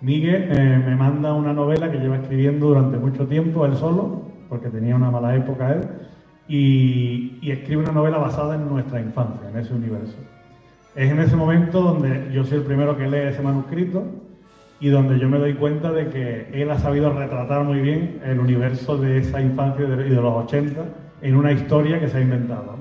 Miguel 0.00 0.48
eh, 0.52 0.82
me 0.84 0.94
manda 0.94 1.32
una 1.32 1.52
novela 1.52 1.90
que 1.90 1.98
lleva 1.98 2.16
escribiendo 2.16 2.68
durante 2.68 2.98
mucho 2.98 3.26
tiempo 3.26 3.64
él 3.64 3.76
solo, 3.76 4.22
porque 4.48 4.68
tenía 4.68 4.94
una 4.94 5.10
mala 5.10 5.34
época 5.34 5.72
él, 5.72 5.88
y 6.48 7.50
escribe 7.50 7.82
una 7.82 7.92
novela 7.92 8.18
basada 8.18 8.56
en 8.56 8.68
nuestra 8.68 9.00
infancia, 9.00 9.48
en 9.50 9.58
ese 9.58 9.74
universo. 9.74 10.16
Es 10.94 11.10
en 11.10 11.20
ese 11.20 11.36
momento 11.36 11.82
donde 11.82 12.30
yo 12.32 12.44
soy 12.44 12.58
el 12.58 12.64
primero 12.64 12.96
que 12.96 13.06
lee 13.06 13.28
ese 13.28 13.42
manuscrito 13.42 14.04
y 14.80 14.88
donde 14.88 15.18
yo 15.18 15.28
me 15.28 15.38
doy 15.38 15.54
cuenta 15.54 15.92
de 15.92 16.08
que 16.08 16.48
él 16.52 16.70
ha 16.70 16.78
sabido 16.78 17.12
retratar 17.12 17.64
muy 17.64 17.80
bien 17.80 18.20
el 18.24 18.38
universo 18.38 18.96
de 18.96 19.18
esa 19.18 19.40
infancia 19.40 19.84
y 19.84 19.88
de, 19.88 20.10
los 20.10 20.44
80 20.44 20.84
en 21.22 21.36
una 21.36 21.52
historia 21.52 22.00
que 22.00 22.08
se 22.08 22.18
ha 22.18 22.20
inventado. 22.20 22.76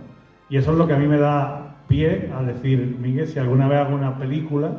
Y 0.49 0.57
eso 0.57 0.71
es 0.71 0.77
lo 0.77 0.87
que 0.87 0.93
a 0.93 0.97
mí 0.97 1.07
me 1.07 1.17
da 1.17 1.77
pie 1.87 2.31
a 2.35 2.43
decir, 2.43 2.97
Miguel, 2.99 3.27
si 3.27 3.39
alguna 3.39 3.67
vez 3.67 3.79
hago 3.79 3.95
una 3.95 4.17
película, 4.17 4.71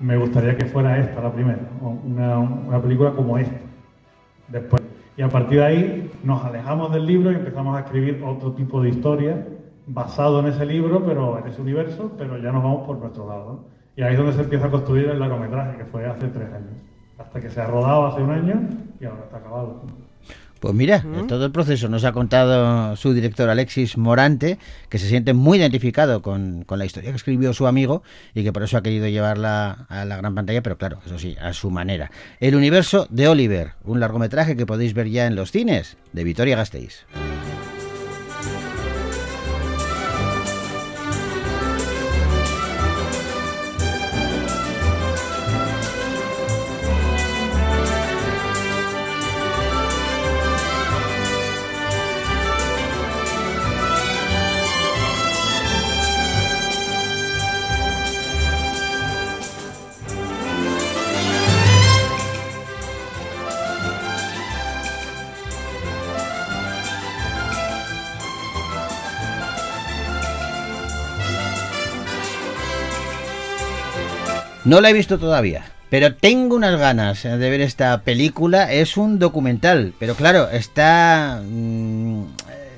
me 0.00 0.16
gustaría 0.16 0.56
que 0.56 0.64
fuera 0.64 0.98
esta 0.98 1.20
la 1.20 1.32
primera, 1.32 1.60
una, 1.80 2.80
película 2.80 3.12
como 3.12 3.38
esta. 3.38 3.58
Después. 4.48 4.82
Y 5.16 5.22
a 5.22 5.28
partir 5.28 5.58
de 5.58 5.64
ahí 5.64 6.10
nos 6.22 6.44
alejamos 6.44 6.92
del 6.92 7.04
libro 7.04 7.30
y 7.30 7.34
empezamos 7.34 7.76
a 7.76 7.80
escribir 7.80 8.22
otro 8.24 8.52
tipo 8.52 8.80
de 8.80 8.90
historia 8.90 9.44
basado 9.88 10.40
en 10.40 10.46
ese 10.46 10.66
libro, 10.66 11.04
pero 11.04 11.38
en 11.38 11.48
ese 11.48 11.60
universo, 11.60 12.12
pero 12.16 12.38
ya 12.38 12.52
nos 12.52 12.62
vamos 12.62 12.86
por 12.86 12.98
nuestro 12.98 13.28
lado. 13.28 13.52
¿no? 13.52 13.64
Y 13.96 14.02
ahí 14.02 14.12
es 14.12 14.18
donde 14.18 14.34
se 14.34 14.42
empieza 14.42 14.66
a 14.66 14.70
construir 14.70 15.08
el 15.08 15.18
largometraje, 15.18 15.78
que 15.78 15.84
fue 15.84 16.06
hace 16.06 16.28
tres 16.28 16.48
años. 16.52 16.70
Hasta 17.18 17.40
que 17.40 17.50
se 17.50 17.60
ha 17.60 17.66
rodado 17.66 18.06
hace 18.06 18.22
un 18.22 18.30
año 18.30 18.68
y 19.00 19.04
ahora 19.04 19.24
está 19.24 19.38
acabado. 19.38 19.82
Pues 20.60 20.74
mira, 20.74 21.04
todo 21.28 21.46
el 21.46 21.52
proceso 21.52 21.88
nos 21.88 22.04
ha 22.04 22.12
contado 22.12 22.96
su 22.96 23.12
director 23.12 23.48
Alexis 23.48 23.96
Morante, 23.96 24.58
que 24.88 24.98
se 24.98 25.08
siente 25.08 25.32
muy 25.32 25.58
identificado 25.58 26.20
con, 26.20 26.64
con 26.64 26.80
la 26.80 26.84
historia 26.84 27.10
que 27.10 27.16
escribió 27.16 27.52
su 27.52 27.68
amigo 27.68 28.02
y 28.34 28.42
que 28.42 28.52
por 28.52 28.64
eso 28.64 28.76
ha 28.76 28.82
querido 28.82 29.06
llevarla 29.06 29.86
a 29.88 30.04
la 30.04 30.16
gran 30.16 30.34
pantalla, 30.34 30.62
pero 30.62 30.76
claro, 30.76 30.98
eso 31.06 31.18
sí, 31.18 31.36
a 31.40 31.52
su 31.52 31.70
manera. 31.70 32.10
El 32.40 32.56
universo 32.56 33.06
de 33.08 33.28
Oliver, 33.28 33.72
un 33.84 34.00
largometraje 34.00 34.56
que 34.56 34.66
podéis 34.66 34.94
ver 34.94 35.08
ya 35.08 35.26
en 35.26 35.36
los 35.36 35.52
cines 35.52 35.96
de 36.12 36.24
Vitoria 36.24 36.56
Gasteiz. 36.56 37.06
No 74.68 74.82
la 74.82 74.90
he 74.90 74.92
visto 74.92 75.18
todavía, 75.18 75.64
pero 75.88 76.14
tengo 76.14 76.54
unas 76.54 76.78
ganas 76.78 77.24
eh, 77.24 77.38
de 77.38 77.48
ver 77.48 77.62
esta 77.62 78.02
película. 78.02 78.70
Es 78.70 78.98
un 78.98 79.18
documental, 79.18 79.94
pero 79.98 80.14
claro, 80.14 80.50
está 80.50 81.42
mm, 81.42 82.24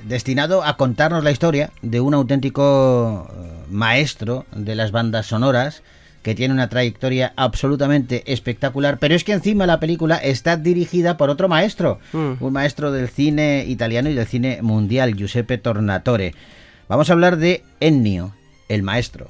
destinado 0.05 0.63
a 0.63 0.77
contarnos 0.77 1.25
la 1.25 1.33
historia 1.33 1.73
de 1.83 2.01
un 2.01 2.15
auténtico 2.15 3.29
eh, 3.29 3.65
maestro 3.71 4.47
de 4.55 4.77
las 4.77 4.93
bandas 4.93 5.27
sonoras 5.27 5.83
que 6.23 6.37
tiene 6.37 6.55
una 6.55 6.69
trayectoria 6.69 7.33
absolutamente 7.35 8.23
espectacular, 8.33 8.99
pero 9.01 9.17
es 9.17 9.25
que 9.25 9.33
encima 9.33 9.67
la 9.67 9.81
película 9.81 10.15
está 10.15 10.57
dirigida 10.57 11.17
por 11.17 11.29
otro 11.29 11.49
maestro, 11.49 11.99
un 12.13 12.53
maestro 12.53 12.93
del 12.93 13.09
cine 13.09 13.65
italiano 13.67 14.11
y 14.11 14.15
del 14.15 14.29
cine 14.29 14.61
mundial, 14.63 15.17
Giuseppe 15.17 15.59
Tornatore. 15.59 16.35
Vamos 16.89 17.11
a 17.11 17.15
hablar 17.15 17.37
de 17.37 17.65
Ennio, 17.81 18.33
el 18.69 18.85
maestro. 18.85 19.29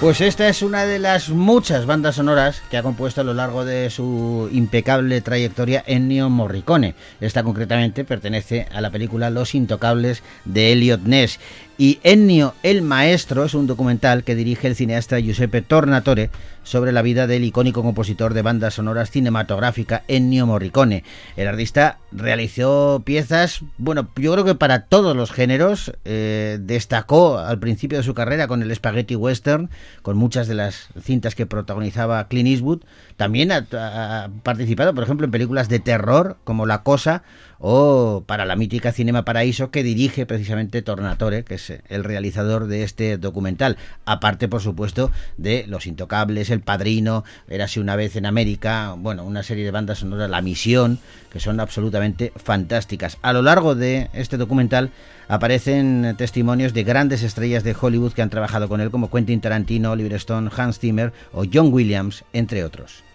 Pues 0.00 0.22
esta 0.22 0.48
es 0.48 0.62
una 0.62 0.86
de 0.86 0.98
las 0.98 1.28
muchas 1.28 1.84
bandas 1.84 2.14
sonoras 2.14 2.62
que 2.70 2.78
ha 2.78 2.82
compuesto 2.82 3.20
a 3.20 3.24
lo 3.24 3.34
largo 3.34 3.66
de 3.66 3.90
su 3.90 4.48
impecable 4.50 5.20
trayectoria 5.20 5.84
Ennio 5.86 6.30
Morricone. 6.30 6.94
Esta 7.20 7.42
concretamente 7.42 8.06
pertenece 8.06 8.66
a 8.72 8.80
la 8.80 8.88
película 8.88 9.28
Los 9.28 9.54
Intocables 9.54 10.22
de 10.46 10.72
Elliot 10.72 11.02
Ness. 11.02 11.38
Y 11.80 11.98
Ennio 12.02 12.52
el 12.62 12.82
Maestro 12.82 13.42
es 13.42 13.54
un 13.54 13.66
documental 13.66 14.22
que 14.22 14.34
dirige 14.34 14.66
el 14.66 14.76
cineasta 14.76 15.18
Giuseppe 15.18 15.62
Tornatore 15.62 16.28
sobre 16.62 16.92
la 16.92 17.00
vida 17.00 17.26
del 17.26 17.42
icónico 17.42 17.82
compositor 17.82 18.34
de 18.34 18.42
bandas 18.42 18.74
sonoras 18.74 19.10
cinematográfica 19.10 20.02
Ennio 20.06 20.46
Morricone. 20.46 21.04
El 21.38 21.48
artista 21.48 21.98
realizó 22.12 23.00
piezas, 23.02 23.62
bueno, 23.78 24.10
yo 24.16 24.30
creo 24.34 24.44
que 24.44 24.54
para 24.54 24.82
todos 24.88 25.16
los 25.16 25.32
géneros. 25.32 25.92
eh, 26.04 26.58
destacó 26.60 27.38
al 27.38 27.58
principio 27.58 27.96
de 27.96 28.04
su 28.04 28.12
carrera 28.12 28.46
con 28.46 28.60
el 28.62 28.74
Spaghetti 28.74 29.16
Western, 29.16 29.70
con 30.02 30.18
muchas 30.18 30.48
de 30.48 30.56
las 30.56 30.88
cintas 31.02 31.34
que 31.34 31.46
protagonizaba 31.46 32.28
Clint 32.28 32.48
Eastwood. 32.50 32.82
También 33.20 33.52
ha, 33.52 34.30
participado, 34.42 34.94
por 34.94 35.04
ejemplo, 35.04 35.26
en 35.26 35.30
películas 35.30 35.68
de 35.68 35.78
terror 35.78 36.38
como 36.42 36.64
La 36.64 36.82
Cosa 36.82 37.22
o 37.58 38.24
para 38.26 38.46
la 38.46 38.56
mítica 38.56 38.92
Cinema 38.92 39.26
Paraíso 39.26 39.70
que 39.70 39.82
dirige 39.82 40.24
precisamente 40.24 40.80
Tornatore, 40.80 41.44
que 41.44 41.56
es 41.56 41.70
el 41.90 42.02
realizador 42.02 42.66
de 42.66 42.82
este 42.82 43.18
documental. 43.18 43.76
Aparte, 44.06 44.48
por 44.48 44.62
supuesto, 44.62 45.10
de 45.36 45.66
Los 45.68 45.86
Intocables, 45.86 46.48
El 46.48 46.62
Padrino, 46.62 47.22
Érase 47.46 47.78
una 47.78 47.94
vez 47.94 48.16
en 48.16 48.24
América, 48.24 48.94
bueno, 48.96 49.24
una 49.24 49.42
serie 49.42 49.66
de 49.66 49.70
bandas 49.70 49.98
sonoras, 49.98 50.30
La 50.30 50.40
Misión, 50.40 50.98
que 51.30 51.40
son 51.40 51.60
absolutamente 51.60 52.32
fantásticas. 52.36 53.18
A 53.20 53.34
lo 53.34 53.42
largo 53.42 53.74
de 53.74 54.08
este 54.14 54.38
documental 54.38 54.92
aparecen 55.28 56.14
testimonios 56.16 56.72
de 56.72 56.84
grandes 56.84 57.22
estrellas 57.22 57.64
de 57.64 57.76
Hollywood 57.78 58.14
que 58.14 58.22
han 58.22 58.30
trabajado 58.30 58.66
con 58.70 58.80
él, 58.80 58.90
como 58.90 59.10
Quentin 59.10 59.42
Tarantino, 59.42 59.90
Oliver 59.90 60.14
Stone, 60.14 60.50
Hans 60.56 60.78
Zimmer 60.78 61.12
o 61.34 61.44
John 61.52 61.70
Williams, 61.70 62.24
entre 62.32 62.64
otros. 62.64 63.09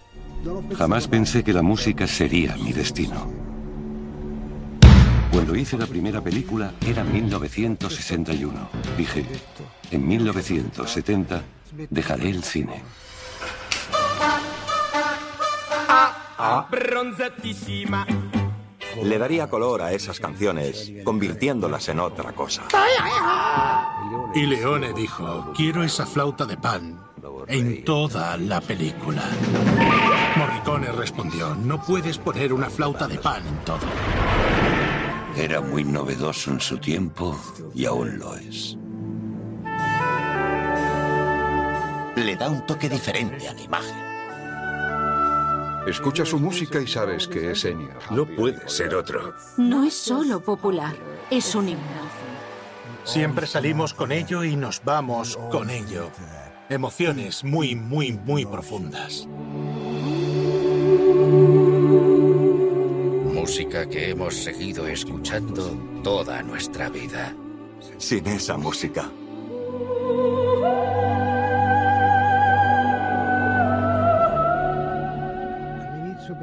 Jamás 0.77 1.07
pensé 1.07 1.43
que 1.43 1.53
la 1.53 1.61
música 1.61 2.07
sería 2.07 2.55
mi 2.55 2.71
destino. 2.73 3.45
Cuando 5.31 5.55
hice 5.55 5.77
la 5.77 5.85
primera 5.85 6.21
película 6.21 6.73
era 6.87 7.03
1961. 7.03 8.69
Dije, 8.97 9.25
en 9.91 10.07
1970 10.07 11.41
dejaré 11.89 12.29
el 12.29 12.43
cine. 12.43 12.81
Le 19.03 19.17
daría 19.17 19.49
color 19.49 19.81
a 19.81 19.91
esas 19.91 20.19
canciones, 20.19 20.91
convirtiéndolas 21.03 21.89
en 21.89 21.99
otra 21.99 22.31
cosa. 22.31 22.63
Y 24.33 24.45
Leone 24.45 24.93
dijo, 24.93 25.51
quiero 25.55 25.83
esa 25.83 26.05
flauta 26.05 26.45
de 26.45 26.57
pan 26.57 26.99
en 27.47 27.83
toda 27.83 28.37
la 28.37 28.61
película. 28.61 29.23
Morricone 30.37 30.91
respondió, 30.91 31.55
no 31.55 31.81
puedes 31.81 32.17
poner 32.17 32.51
una 32.51 32.69
flauta 32.69 33.07
de 33.07 33.17
pan 33.17 33.47
en 33.47 33.57
todo. 33.63 33.87
Era 35.37 35.61
muy 35.61 35.85
novedoso 35.85 36.51
en 36.51 36.59
su 36.59 36.77
tiempo 36.77 37.39
y 37.73 37.85
aún 37.85 38.19
lo 38.19 38.35
es. 38.35 38.77
Le 42.17 42.35
da 42.35 42.49
un 42.49 42.65
toque 42.65 42.89
diferente 42.89 43.47
a 43.47 43.53
la 43.53 43.61
imagen. 43.61 44.05
Escucha 45.87 46.25
su 46.25 46.39
música 46.39 46.81
y 46.81 46.87
sabes 46.87 47.27
que 47.27 47.51
es 47.51 47.63
Ennio. 47.63 47.93
No 48.09 48.25
puede 48.25 48.67
ser 48.67 48.95
otro. 48.95 49.35
No 49.57 49.83
es 49.85 49.93
solo 49.93 50.41
popular, 50.41 50.95
es 51.29 51.55
un 51.55 51.69
himno. 51.69 52.05
Siempre 53.05 53.47
salimos 53.47 53.93
con 53.93 54.11
ello 54.11 54.43
y 54.43 54.55
nos 54.55 54.83
vamos 54.83 55.37
con 55.51 55.69
ello. 55.69 56.09
Emociones 56.69 57.43
muy, 57.43 57.75
muy, 57.75 58.13
muy 58.13 58.45
profundas. 58.45 59.27
Música 63.45 63.87
que 63.87 64.09
hemos 64.09 64.33
seguido 64.33 64.87
escuchando 64.87 65.77
toda 66.03 66.41
nuestra 66.41 66.89
vida. 66.89 67.31
Sin 67.99 68.25
esa 68.25 68.57
música, 68.57 69.07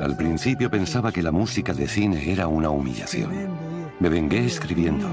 Al 0.01 0.17
principio 0.17 0.71
pensaba 0.71 1.11
que 1.11 1.25
la 1.25 1.33
música 1.33 1.75
de 1.75 1.89
cine 1.89 2.31
era 2.31 2.47
una 2.47 2.71
humillación. 2.71 3.49
Me 3.99 4.09
vengué 4.09 4.47
escribiendo. 4.47 5.09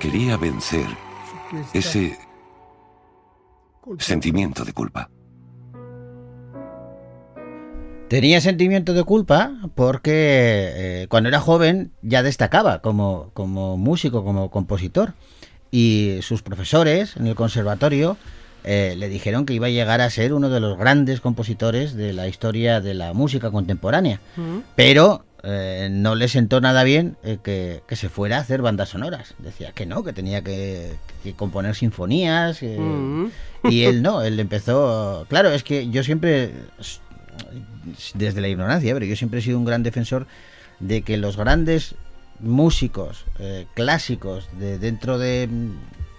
Quería 0.00 0.38
vencer 0.38 0.86
ese 1.74 2.18
sentimiento 3.98 4.64
de 4.64 4.72
culpa. 4.72 5.10
Tenía 8.12 8.42
sentimiento 8.42 8.92
de 8.92 9.04
culpa 9.04 9.54
porque 9.74 10.12
eh, 10.12 11.06
cuando 11.08 11.30
era 11.30 11.40
joven 11.40 11.92
ya 12.02 12.22
destacaba 12.22 12.82
como, 12.82 13.30
como 13.32 13.78
músico, 13.78 14.22
como 14.22 14.50
compositor. 14.50 15.14
Y 15.70 16.18
sus 16.20 16.42
profesores 16.42 17.16
en 17.16 17.26
el 17.26 17.34
conservatorio 17.34 18.18
eh, 18.64 18.96
le 18.98 19.08
dijeron 19.08 19.46
que 19.46 19.54
iba 19.54 19.68
a 19.68 19.70
llegar 19.70 20.02
a 20.02 20.10
ser 20.10 20.34
uno 20.34 20.50
de 20.50 20.60
los 20.60 20.76
grandes 20.76 21.22
compositores 21.22 21.94
de 21.94 22.12
la 22.12 22.28
historia 22.28 22.82
de 22.82 22.92
la 22.92 23.14
música 23.14 23.50
contemporánea. 23.50 24.20
Pero 24.76 25.24
eh, 25.42 25.88
no 25.90 26.14
le 26.14 26.28
sentó 26.28 26.60
nada 26.60 26.84
bien 26.84 27.16
eh, 27.22 27.38
que, 27.42 27.80
que 27.88 27.96
se 27.96 28.10
fuera 28.10 28.36
a 28.36 28.40
hacer 28.40 28.60
bandas 28.60 28.90
sonoras. 28.90 29.36
Decía 29.38 29.72
que 29.72 29.86
no, 29.86 30.04
que 30.04 30.12
tenía 30.12 30.42
que, 30.42 30.96
que 31.24 31.32
componer 31.32 31.74
sinfonías. 31.74 32.62
Mm. 32.62 33.28
Y 33.70 33.84
él 33.84 34.02
no, 34.02 34.20
él 34.20 34.38
empezó... 34.38 35.24
Claro, 35.30 35.48
es 35.48 35.62
que 35.62 35.88
yo 35.88 36.04
siempre, 36.04 36.52
desde 38.14 38.40
la 38.40 38.48
ignorancia, 38.48 38.92
pero 38.94 39.06
yo 39.06 39.16
siempre 39.16 39.40
he 39.40 39.42
sido 39.42 39.58
un 39.58 39.64
gran 39.64 39.82
defensor 39.82 40.26
de 40.80 41.02
que 41.02 41.16
los 41.16 41.36
grandes 41.36 41.94
músicos 42.40 43.24
eh, 43.38 43.66
clásicos 43.74 44.48
de 44.58 44.78
dentro 44.78 45.18
de 45.18 45.48
mm, 45.50 45.70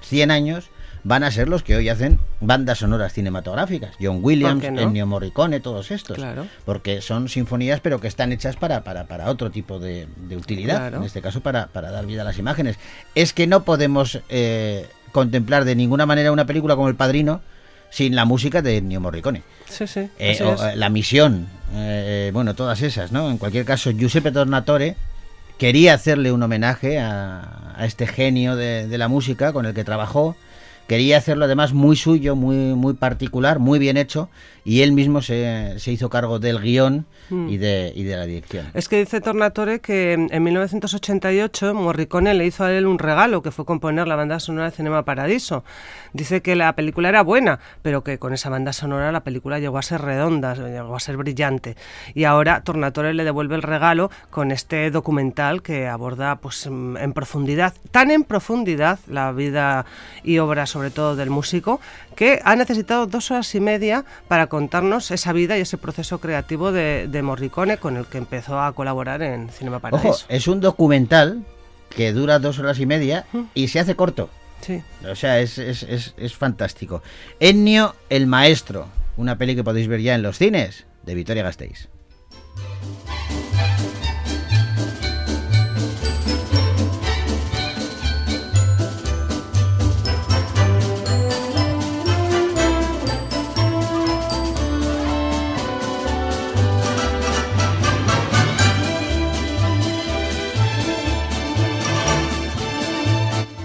100 0.02 0.32
años 0.32 0.70
van 1.04 1.24
a 1.24 1.32
ser 1.32 1.50
los 1.50 1.64
que 1.64 1.76
hoy 1.76 1.90
hacen 1.90 2.20
bandas 2.40 2.80
sonoras 2.80 3.14
cinematográficas. 3.14 3.96
John 4.02 4.20
Williams, 4.22 4.72
no? 4.72 4.82
Ennio 4.82 5.06
Morricone, 5.06 5.60
todos 5.60 5.92
estos. 5.92 6.16
Claro. 6.16 6.48
Porque 6.66 7.02
son 7.02 7.28
sinfonías, 7.28 7.82
pero 7.82 8.00
que 8.00 8.08
están 8.08 8.32
hechas 8.32 8.56
para, 8.56 8.86
para, 8.86 9.06
para 9.06 9.30
otro 9.30 9.52
tipo 9.52 9.80
de, 9.80 10.08
de 10.16 10.38
utilidad. 10.38 10.78
Claro. 10.78 10.98
En 10.98 11.04
este 11.04 11.22
caso, 11.22 11.42
para, 11.42 11.68
para 11.68 11.92
dar 11.92 12.06
vida 12.06 12.22
a 12.22 12.26
las 12.26 12.40
imágenes. 12.40 12.78
Es 13.16 13.34
que 13.34 13.48
no 13.48 13.64
podemos 13.64 14.22
eh, 14.30 14.88
contemplar 15.12 15.66
de 15.66 15.76
ninguna 15.76 16.06
manera 16.06 16.32
una 16.32 16.46
película 16.46 16.76
como 16.76 16.88
El 16.88 16.96
Padrino 16.96 17.42
sin 17.94 18.16
la 18.16 18.26
música 18.26 18.64
de 18.64 18.78
Ennio 18.78 19.00
Morricone. 19.00 19.44
Sí, 19.70 19.86
sí. 19.86 20.10
Eh, 20.18 20.42
o, 20.42 20.54
eh, 20.66 20.76
la 20.76 20.90
misión, 20.90 21.48
eh, 21.76 22.32
bueno, 22.34 22.56
todas 22.56 22.82
esas, 22.82 23.12
¿no? 23.12 23.30
En 23.30 23.38
cualquier 23.38 23.66
caso, 23.66 23.92
Giuseppe 23.92 24.32
Tornatore 24.32 24.96
quería 25.60 25.94
hacerle 25.94 26.32
un 26.32 26.42
homenaje 26.42 26.98
a, 27.00 27.76
a 27.78 27.86
este 27.86 28.08
genio 28.08 28.56
de, 28.56 28.88
de 28.88 28.98
la 28.98 29.08
música 29.08 29.54
con 29.54 29.68
el 29.68 29.76
que 29.76 29.84
trabajó. 29.84 30.36
Quería 30.94 31.18
hacerlo 31.18 31.46
además 31.46 31.74
muy 31.74 31.96
suyo, 31.96 32.36
muy, 32.36 32.56
muy 32.76 32.94
particular, 32.94 33.58
muy 33.58 33.80
bien 33.80 33.98
hecho, 33.98 34.30
y 34.64 34.82
él 34.82 34.92
mismo 34.92 35.24
se, 35.24 35.80
se 35.80 35.92
hizo 35.92 36.08
cargo 36.08 36.38
del 36.38 36.60
guion 36.62 37.08
Mm. 37.30 37.50
y, 37.50 37.58
de, 37.58 37.94
y 37.96 38.04
de 38.04 38.16
la 38.18 38.26
dirección. 38.26 38.68
Es 38.74 38.88
que 38.90 39.00
dice 39.00 39.22
Tornatore 39.22 39.80
que 39.80 40.14
en 40.14 40.44
1988 40.44 41.74
Morricone 41.74 42.34
le 42.34 42.46
hizo 42.46 42.66
a 42.66 42.72
él 42.72 42.86
un 42.86 43.00
regalo, 43.00 43.42
que 43.42 43.52
fue 43.52 43.66
componer 43.66 44.08
la 44.08 44.16
banda 44.16 44.40
sonora 44.40 44.70
de 44.70 44.76
Cinema 44.76 45.04
Paradiso. 45.04 45.64
Dice 46.12 46.42
que 46.42 46.56
la 46.56 46.74
película 46.76 47.10
era 47.10 47.24
buena, 47.24 47.60
pero 47.82 48.04
que 48.04 48.20
con 48.20 48.34
esa 48.34 48.50
banda 48.50 48.74
sonora 48.74 49.12
la 49.12 49.24
película 49.24 49.60
llegó 49.60 49.78
a 49.78 49.82
ser 49.82 50.02
redonda, 50.02 50.54
llegó 50.54 50.96
a 50.96 51.00
ser 51.00 51.18
brillante. 51.18 51.76
Y 52.14 52.26
ahora 52.26 52.62
Tornatore 52.64 53.14
le 53.14 53.24
devuelve 53.24 53.56
el 53.56 53.62
regalo 53.62 54.12
con 54.30 54.52
este 54.52 54.92
documental 54.92 55.62
que 55.62 55.88
aborda 55.88 56.36
pues 56.36 56.66
en 56.66 57.14
profundidad, 57.14 57.74
tan 57.92 58.12
en 58.12 58.24
profundidad 58.24 59.00
la 59.08 59.32
vida 59.32 59.86
y 60.24 60.40
obra 60.40 60.66
sobre 60.66 60.83
todo 60.92 61.16
del 61.16 61.30
músico, 61.30 61.80
que 62.16 62.40
ha 62.44 62.56
necesitado 62.56 63.08
dos 63.08 63.32
horas 63.32 63.54
y 63.56 63.60
media 63.60 64.06
para 64.28 64.48
contarnos 64.48 65.12
esa 65.12 65.34
vida 65.34 65.58
y 65.58 65.62
ese 65.62 65.78
proceso 65.78 66.20
creativo 66.20 66.72
de, 66.72 67.08
de 67.08 67.22
Morricone 67.22 67.78
con 67.78 67.98
el 67.98 68.06
que 68.06 68.18
empezó 68.18 68.60
a 68.60 68.72
colaborar 68.74 69.22
en 69.22 69.50
Cinema 69.50 69.80
Paradiso. 69.80 70.10
Ojo, 70.10 70.26
es 70.30 70.48
un 70.48 70.60
documental 70.60 71.44
que 71.90 72.14
dura 72.14 72.40
dos 72.40 72.60
horas 72.60 72.80
y 72.80 72.86
media 72.86 73.26
y 73.54 73.68
se 73.68 73.80
hace 73.80 73.96
corto. 73.96 74.30
Sí. 74.62 74.82
O 75.10 75.16
sea, 75.16 75.40
es, 75.40 75.58
es, 75.58 75.84
es, 75.84 76.14
es 76.18 76.36
fantástico. 76.36 77.04
Ennio 77.40 77.96
el 78.10 78.28
Maestro, 78.28 78.88
una 79.18 79.38
peli 79.38 79.56
que 79.56 79.64
podéis 79.64 79.88
ver 79.88 80.02
ya 80.02 80.16
en 80.16 80.22
los 80.22 80.38
cines 80.38 80.86
de 81.04 81.16
Vitoria 81.16 81.44
Gasteiz. 81.44 81.90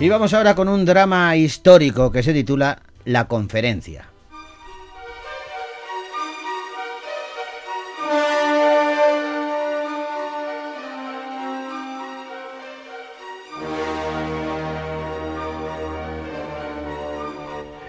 Y 0.00 0.08
vamos 0.08 0.32
ahora 0.32 0.54
con 0.54 0.68
un 0.68 0.84
drama 0.84 1.34
histórico 1.34 2.12
que 2.12 2.22
se 2.22 2.32
titula 2.32 2.82
La 3.04 3.26
Conferencia. 3.26 4.04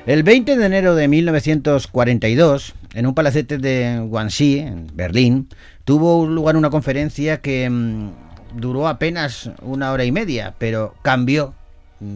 El 0.08 0.24
20 0.24 0.58
de 0.58 0.66
enero 0.66 0.96
de 0.96 1.08
1942, 1.08 2.74
en 2.96 3.06
un 3.06 3.14
palacete 3.14 3.60
de 3.60 4.00
Wannsee, 4.00 4.62
en 4.62 4.88
Berlín, 4.96 5.48
tuvo 5.86 6.26
lugar 6.26 6.58
una 6.58 6.72
conferencia 6.72 7.42
que 7.42 7.70
mm, 7.70 8.10
duró 8.56 8.88
apenas 8.88 9.52
una 9.62 9.92
hora 9.92 10.06
y 10.06 10.12
media, 10.12 10.56
pero 10.58 10.96
cambió 11.04 11.54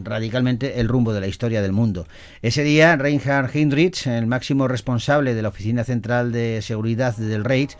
radicalmente 0.04 0.80
el 0.80 0.88
rumbo 0.88 1.14
de 1.14 1.22
la 1.22 1.28
historia 1.28 1.62
del 1.62 1.72
mundo. 1.72 2.08
Ese 2.42 2.64
día, 2.64 2.96
Reinhard 2.96 3.50
Heinrich, 3.54 4.08
el 4.08 4.28
máximo 4.28 4.68
responsable 4.68 5.34
de 5.34 5.42
la 5.42 5.50
Oficina 5.50 5.84
Central 5.84 6.32
de 6.32 6.62
Seguridad 6.62 7.16
del 7.18 7.44
Reich, 7.44 7.78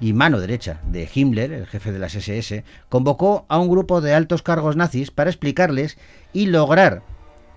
y 0.00 0.12
mano 0.14 0.40
derecha 0.40 0.80
de 0.90 1.08
Himmler, 1.12 1.52
el 1.52 1.66
jefe 1.66 1.92
de 1.92 2.00
las 2.00 2.16
SS, 2.16 2.64
convocó 2.88 3.46
a 3.48 3.58
un 3.58 3.68
grupo 3.68 4.00
de 4.00 4.14
altos 4.14 4.42
cargos 4.42 4.74
nazis 4.74 5.12
para 5.12 5.30
explicarles 5.30 5.96
y 6.32 6.46
lograr 6.46 7.04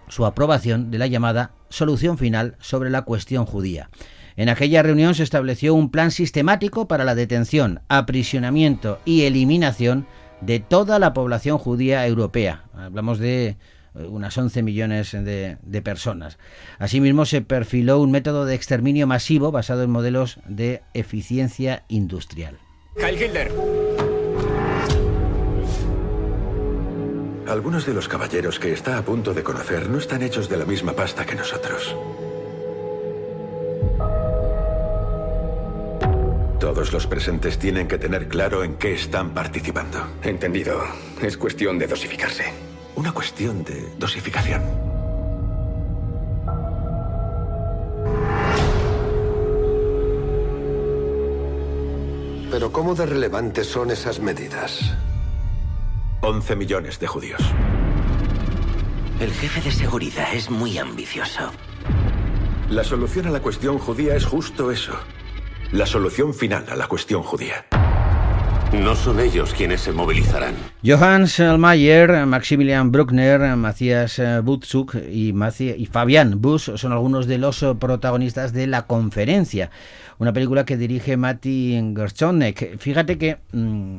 su 0.10 0.28
aprobación 0.28 0.92
de 0.92 1.00
la 1.00 1.08
llamada 1.08 1.54
solución 1.70 2.20
final 2.20 2.56
sobre 2.60 2.92
la 2.92 3.02
cuestión 3.02 3.46
judía. 3.46 3.90
En 4.38 4.50
aquella 4.50 4.84
reunión 4.84 5.16
se 5.16 5.24
estableció 5.24 5.74
un 5.74 5.90
plan 5.90 6.12
sistemático 6.12 6.88
para 6.88 7.04
la 7.04 7.16
detención, 7.16 7.82
aprisionamiento 7.88 9.00
y 9.06 9.24
eliminación 9.24 10.06
de 10.42 10.60
toda 10.60 11.00
la 11.00 11.14
población 11.14 11.58
judía 11.58 12.06
europea. 12.06 12.66
Hablamos 12.76 13.18
de 13.18 13.58
unas 13.96 14.38
11 14.38 14.64
millones 14.64 15.12
de, 15.12 15.58
de, 15.62 15.82
personas. 15.82 16.38
Asimismo, 16.80 17.26
se 17.26 17.42
perfiló 17.42 18.00
un 18.00 18.12
método 18.12 18.46
de 18.46 18.56
exterminio 18.56 19.08
masivo 19.08 19.52
basado 19.52 19.84
en 19.84 19.90
modelos 19.90 20.40
de 20.48 20.82
eficiencia 20.94 21.84
industrial. 21.88 22.58
Heil 22.98 23.22
Hitler. 23.22 23.52
Algunos 27.48 27.86
de 27.86 27.94
los 27.94 28.08
caballeros 28.08 28.58
que 28.60 28.74
está 28.74 28.98
a 28.98 29.04
punto 29.04 29.34
de 29.34 29.44
conocer 29.44 29.88
no 29.90 30.00
están 30.00 30.24
hechos 30.24 30.50
de 30.50 30.58
la 30.58 30.66
misma 30.66 30.94
pasta 30.94 31.26
que 31.26 31.36
nosotros. 31.36 31.96
Todos 36.60 36.92
los 36.92 37.06
presentes 37.06 37.60
tienen 37.60 37.88
que 37.88 38.00
tener 38.00 38.28
claro 38.28 38.64
en 38.64 38.76
qué 38.76 38.94
están 38.94 39.36
participando. 39.36 40.00
Entendido. 40.24 40.84
Es 41.22 41.38
cuestión 41.38 41.78
de 41.78 41.86
dosificarse. 41.86 42.46
Una 42.96 43.12
cuestión 43.12 43.64
de 43.64 43.90
dosificación. 43.98 44.62
Pero 52.50 52.72
¿cómo 52.72 52.96
de 52.96 53.06
relevantes 53.06 53.68
son 53.68 53.92
esas 53.92 54.22
medidas? 54.22 54.96
11 56.22 56.56
millones 56.56 57.00
de 57.00 57.08
judíos. 57.08 57.42
El 59.20 59.32
jefe 59.32 59.62
de 59.62 59.72
seguridad 59.72 60.34
es 60.34 60.50
muy 60.50 60.78
ambicioso. 60.78 61.52
La 62.70 62.84
solución 62.84 63.28
a 63.28 63.30
la 63.30 63.42
cuestión 63.42 63.78
judía 63.78 64.16
es 64.16 64.26
justo 64.26 64.72
eso. 64.72 64.94
La 65.72 65.86
solución 65.86 66.34
final 66.34 66.66
a 66.70 66.76
la 66.76 66.88
cuestión 66.88 67.24
judía. 67.24 67.66
No 68.74 68.96
son 68.96 69.20
ellos 69.20 69.54
quienes 69.54 69.82
se 69.82 69.92
movilizarán. 69.92 70.54
Johann 70.86 71.28
Selmayr, 71.28 72.26
Maximilian 72.26 72.92
Bruckner, 72.92 73.56
Matthias 73.56 74.22
Butzuk 74.44 74.96
y, 74.96 75.34
y 75.60 75.86
Fabian 75.86 76.42
Busch 76.42 76.76
son 76.76 76.92
algunos 76.92 77.28
de 77.28 77.38
los 77.38 77.66
protagonistas 77.80 78.52
de 78.54 78.68
la 78.68 78.86
conferencia. 78.86 79.70
Una 80.18 80.34
película 80.34 80.66
que 80.66 80.78
dirige 80.78 81.18
Mati 81.18 81.94
Gerchonek. 81.96 82.78
Fíjate 82.78 83.18
que 83.18 83.38
mmm, 83.52 83.98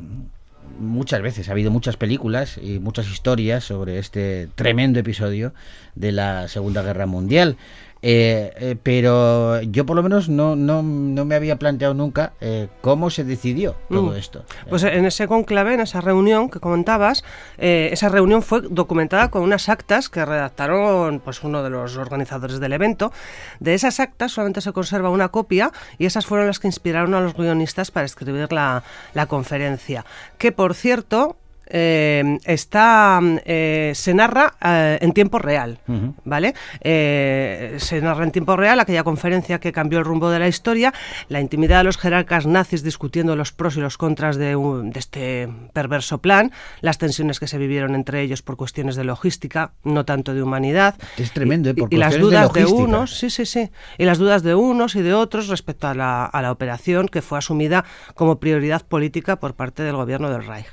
muchas 0.79 1.22
veces 1.22 1.48
ha 1.48 1.52
habido 1.52 1.70
muchas 1.70 1.96
películas 1.96 2.59
y 2.62 2.79
muchas 2.79 3.09
historias 3.11 3.64
sobre 3.64 3.98
este 3.98 4.48
tremendo 4.55 4.98
episodio 4.98 5.52
de 5.94 6.12
la 6.12 6.48
Segunda 6.48 6.83
Guerra 6.83 7.07
Mundial. 7.07 7.57
Eh, 8.02 8.52
eh, 8.59 8.76
pero 8.82 9.61
yo 9.62 9.87
por 9.87 9.96
lo 9.96 10.02
menos 10.02 10.28
no, 10.28 10.54
no, 10.54 10.82
no 10.82 11.24
me 11.24 11.35
había 11.35 11.56
planteado 11.56 11.94
nunca 11.94 12.35
eh, 12.40 12.68
cómo 12.82 13.11
se 13.11 13.24
decidió 13.24 13.74
todo 13.88 14.12
Mm. 14.12 14.16
esto. 14.16 14.44
Pues 14.68 14.85
en 14.85 15.06
ese 15.06 15.26
conclave, 15.26 15.74
en 15.74 15.80
esa 15.80 16.00
reunión 16.00 16.50
que 16.50 16.61
comentabas, 16.61 17.24
eh, 17.59 17.88
esa 17.92 18.09
reunión 18.09 18.42
fue 18.42 18.61
documentada 18.61 19.30
con 19.30 19.42
unas 19.42 19.68
actas 19.68 20.09
que 20.09 20.24
redactaron 20.24 21.20
pues 21.20 21.42
uno 21.42 21.62
de 21.62 21.70
los 21.70 21.96
organizadores 21.96 22.61
del 22.61 22.74
evento. 22.74 23.12
De 23.61 23.74
esas 23.74 23.98
actas 23.98 24.32
solamente 24.32 24.61
se 24.61 24.72
conserva 24.72 25.11
una 25.11 25.30
copia 25.30 25.72
y 25.98 26.06
esas 26.06 26.26
fueron 26.26 26.46
las 26.46 26.59
que 26.61 26.68
inspiraron 26.68 27.14
a 27.14 27.20
los 27.20 27.35
guionistas 27.35 27.90
para 27.90 28.06
escribir 28.06 28.52
la, 28.52 28.85
la 29.14 29.26
conferencia. 29.26 30.04
Que 30.38 30.52
por 30.52 30.74
cierto, 30.74 31.37
eh, 31.68 32.38
está 32.44 33.20
eh, 33.44 33.92
se 33.94 34.14
narra 34.14 34.55
eh, 34.64 34.98
en 35.00 35.12
tiempo 35.12 35.38
real. 35.38 35.79
¿vale? 36.24 36.55
Eh, 36.81 37.76
se 37.79 38.00
narra 38.00 38.24
en 38.24 38.31
tiempo 38.31 38.57
real 38.57 38.81
aquella 38.81 39.02
conferencia 39.05 39.59
que 39.59 39.72
cambió 39.72 39.98
el 39.98 40.05
rumbo 40.05 40.31
de 40.31 40.38
la 40.38 40.48
historia, 40.48 40.92
la 41.29 41.40
intimidad 41.40 41.79
de 41.79 41.85
los 41.85 41.98
jerarcas 41.98 42.46
nazis 42.46 42.83
discutiendo 42.83 43.37
los 43.37 43.52
pros 43.52 43.76
y 43.76 43.81
los 43.81 43.98
contras 43.98 44.37
de, 44.37 44.57
un- 44.57 44.90
de 44.90 44.98
este 44.98 45.48
perverso 45.72 46.18
plan, 46.18 46.52
las 46.81 46.98
tensiones 46.98 47.40
que 47.40 47.46
se 47.46 47.59
vivieron 47.59 47.94
entre 47.94 48.22
ellos 48.22 48.42
por 48.42 48.57
cuestiones 48.57 48.96
de 48.96 49.05
logística, 49.05 49.72
no 49.85 50.05
tanto 50.05 50.35
de 50.35 50.42
humanidad. 50.42 50.94
Es 51.18 51.33
tremendo, 51.33 51.70
¿eh? 51.70 51.74
Y- 51.76 51.81
por 51.81 51.92
y, 51.94 51.96
las 51.96 52.14
de 52.14 52.20
dudas 52.20 52.52
de, 52.52 52.64
unos, 52.64 53.18
sí, 53.18 53.31
sí, 53.31 53.46
sí, 53.46 53.70
y 53.98 54.05
las 54.05 54.18
dudas 54.18 54.42
de 54.42 54.55
unos 54.55 54.94
y 54.96 55.02
de 55.02 55.14
otros 55.14 55.48
respecto 55.48 55.88
a 55.88 55.94
la, 55.94 56.24
a 56.24 56.42
la 56.42 56.52
operación 56.52 57.09
que 57.09 57.22
fue 57.22 57.38
asumida 57.38 57.85
como 58.14 58.38
prioridad 58.38 58.83
política 58.87 59.37
por 59.40 59.55
parte 59.55 59.83
del 59.83 59.96
gobierno 59.96 60.31
del 60.31 60.46
Reich. 60.46 60.66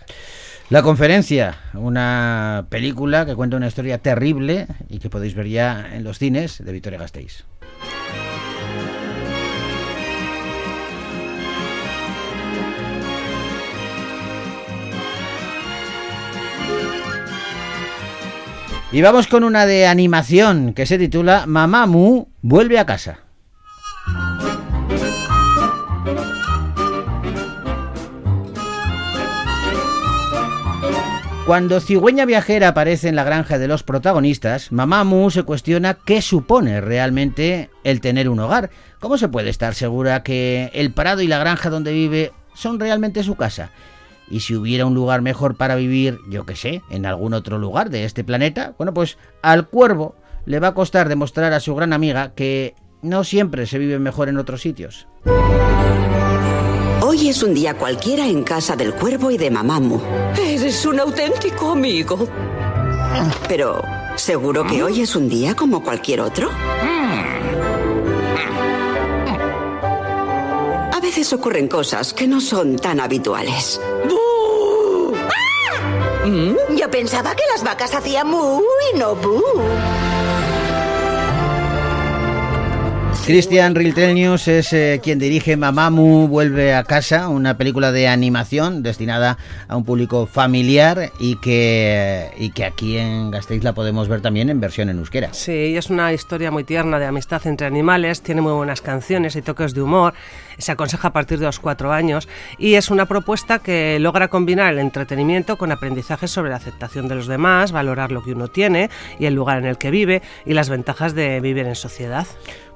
La 0.70 0.82
conferencia, 0.82 1.58
una 1.74 2.66
película 2.70 3.26
que 3.26 3.36
cuenta 3.36 3.58
una 3.58 3.68
historia 3.68 3.98
terrible 3.98 4.68
y 4.90 5.00
que 5.00 5.10
podéis 5.10 5.36
ver 5.36 5.48
ya 5.48 5.90
en 5.94 6.04
los 6.04 6.18
cines 6.18 6.64
de 6.64 6.72
Victoria 6.72 7.00
Gasteiz. 7.00 7.44
Y 18.94 19.02
vamos 19.02 19.28
con 19.28 19.44
una 19.44 19.66
de 19.66 19.88
animación 19.88 20.74
que 20.74 20.86
se 20.86 21.00
titula 21.00 21.46
Mamá 21.48 21.88
Mu 21.88 22.28
vuelve 22.42 22.78
a 22.78 22.86
casa. 22.86 23.23
Cuando 31.46 31.82
Cigüeña 31.82 32.26
Viajera 32.26 32.70
aparece 32.70 33.10
en 33.10 33.18
la 33.18 33.26
granja 33.26 33.60
de 33.60 33.68
los 33.68 33.84
protagonistas, 33.84 34.72
Mamá 34.72 35.04
Mu 35.04 35.30
se 35.30 35.44
cuestiona 35.44 35.94
qué 35.94 36.22
supone 36.22 36.80
realmente 36.80 37.70
el 37.84 38.00
tener 38.00 38.30
un 38.30 38.40
hogar. 38.40 38.70
¿Cómo 39.02 39.18
se 39.18 39.28
puede 39.28 39.50
estar 39.50 39.76
segura 39.76 40.24
que 40.24 40.72
el 40.74 40.94
prado 40.94 41.22
y 41.22 41.28
la 41.28 41.40
granja 41.40 41.70
donde 41.70 41.92
vive 41.92 42.32
son 42.54 42.80
realmente 42.80 43.24
su 43.24 43.36
casa? 43.36 43.72
Y 44.30 44.40
si 44.40 44.56
hubiera 44.56 44.86
un 44.86 44.96
lugar 44.96 45.22
mejor 45.22 45.58
para 45.58 45.76
vivir, 45.76 46.18
yo 46.30 46.46
qué 46.46 46.56
sé, 46.56 46.82
en 46.90 47.06
algún 47.06 47.34
otro 47.34 47.58
lugar 47.58 47.90
de 47.90 48.06
este 48.06 48.24
planeta, 48.24 48.74
bueno, 48.78 48.94
pues 48.94 49.18
al 49.42 49.68
cuervo 49.68 50.16
le 50.46 50.62
va 50.62 50.70
a 50.70 50.74
costar 50.74 51.10
demostrar 51.10 51.52
a 51.52 51.60
su 51.60 51.76
gran 51.76 51.92
amiga 51.92 52.34
que 52.36 52.74
no 53.02 53.26
siempre 53.26 53.66
se 53.66 53.80
vive 53.80 54.00
mejor 54.00 54.30
en 54.30 54.38
otros 54.38 54.62
sitios. 54.62 55.10
Hoy 57.14 57.30
es 57.30 57.44
un 57.44 57.54
día 57.54 57.76
cualquiera 57.78 58.26
en 58.26 58.44
casa 58.44 58.76
del 58.76 58.96
cuervo 58.96 59.30
y 59.30 59.38
de 59.38 59.52
Mamamu. 59.52 60.02
Eres 60.36 60.84
un 60.84 61.00
auténtico 61.00 61.74
amigo. 61.74 62.28
Pero, 63.48 63.84
¿seguro 64.16 64.66
que 64.66 64.82
hoy 64.82 65.02
es 65.02 65.16
un 65.16 65.30
día 65.30 65.56
como 65.56 65.84
cualquier 65.84 66.22
otro? 66.22 66.50
A 70.92 71.00
veces 71.04 71.32
ocurren 71.34 71.68
cosas 71.68 72.14
que 72.16 72.26
no 72.26 72.42
son 72.42 72.78
tan 72.78 73.00
habituales. 73.00 73.80
Mm, 76.26 76.76
Yo 76.76 76.90
pensaba 76.90 77.36
que 77.36 77.44
las 77.54 77.64
vacas 77.64 77.94
hacían 77.94 78.28
mu 78.28 78.60
y 78.92 78.98
no 78.98 79.14
bu. 79.14 79.40
Christian 83.26 83.74
Riltenius 83.74 84.50
es 84.50 84.74
eh, 84.74 85.00
quien 85.02 85.18
dirige 85.18 85.56
Mamamu 85.56 86.28
Vuelve 86.28 86.76
a 86.76 86.84
casa, 86.84 87.30
una 87.30 87.58
película 87.58 87.94
de 87.94 88.10
animación 88.10 88.84
destinada 88.84 89.38
a 89.70 89.78
un 89.78 89.86
público 89.86 90.26
familiar 90.26 91.14
y 91.20 91.38
que, 91.38 92.32
y 92.38 92.50
que 92.50 92.66
aquí 92.66 92.98
en 92.98 93.32
Gasteiz 93.32 93.64
la 93.64 93.72
podemos 93.72 94.10
ver 94.10 94.20
también 94.20 94.50
en 94.50 94.60
versión 94.60 94.90
en 94.90 94.98
euskera. 94.98 95.34
Sí, 95.34 95.78
es 95.78 95.90
una 95.90 96.12
historia 96.12 96.52
muy 96.52 96.66
tierna 96.66 97.00
de 97.00 97.06
amistad 97.06 97.48
entre 97.48 97.66
animales, 97.66 98.22
tiene 98.22 98.42
muy 98.42 98.52
buenas 98.52 98.82
canciones 98.82 99.38
y 99.38 99.42
toques 99.42 99.74
de 99.74 99.82
humor, 99.82 100.14
se 100.58 100.74
aconseja 100.74 101.08
a 101.08 101.14
partir 101.14 101.40
de 101.40 101.46
los 101.46 101.62
cuatro 101.62 101.94
años 101.94 102.28
y 102.58 102.74
es 102.74 102.92
una 102.92 103.06
propuesta 103.06 103.60
que 103.60 104.00
logra 104.02 104.28
combinar 104.28 104.74
el 104.74 104.80
entretenimiento 104.80 105.58
con 105.58 105.72
aprendizajes 105.72 106.30
sobre 106.30 106.50
la 106.50 106.58
aceptación 106.58 107.08
de 107.08 107.16
los 107.16 107.28
demás, 107.28 107.72
valorar 107.72 108.12
lo 108.12 108.22
que 108.22 108.34
uno 108.34 108.50
tiene 108.50 108.90
y 109.18 109.28
el 109.28 109.34
lugar 109.34 109.60
en 109.60 109.66
el 109.66 109.78
que 109.78 109.92
vive 109.92 110.22
y 110.46 110.54
las 110.54 110.68
ventajas 110.68 111.16
de 111.16 111.40
vivir 111.40 111.66
en 111.66 111.76
sociedad. 111.76 112.28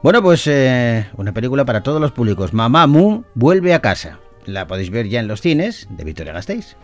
Bueno, 0.03 0.21
pues 0.21 0.45
eh, 0.47 1.07
una 1.17 1.33
película 1.33 1.65
para 1.65 1.81
todos 1.81 1.99
los 1.99 2.11
públicos. 2.11 2.53
Mamamu 2.53 3.23
vuelve 3.33 3.73
a 3.73 3.81
casa. 3.81 4.19
La 4.45 4.67
podéis 4.67 4.91
ver 4.91 5.07
ya 5.07 5.19
en 5.19 5.27
los 5.27 5.41
cines 5.41 5.87
de 5.89 6.03
Victoria 6.03 6.33
Gasteiz. 6.33 6.77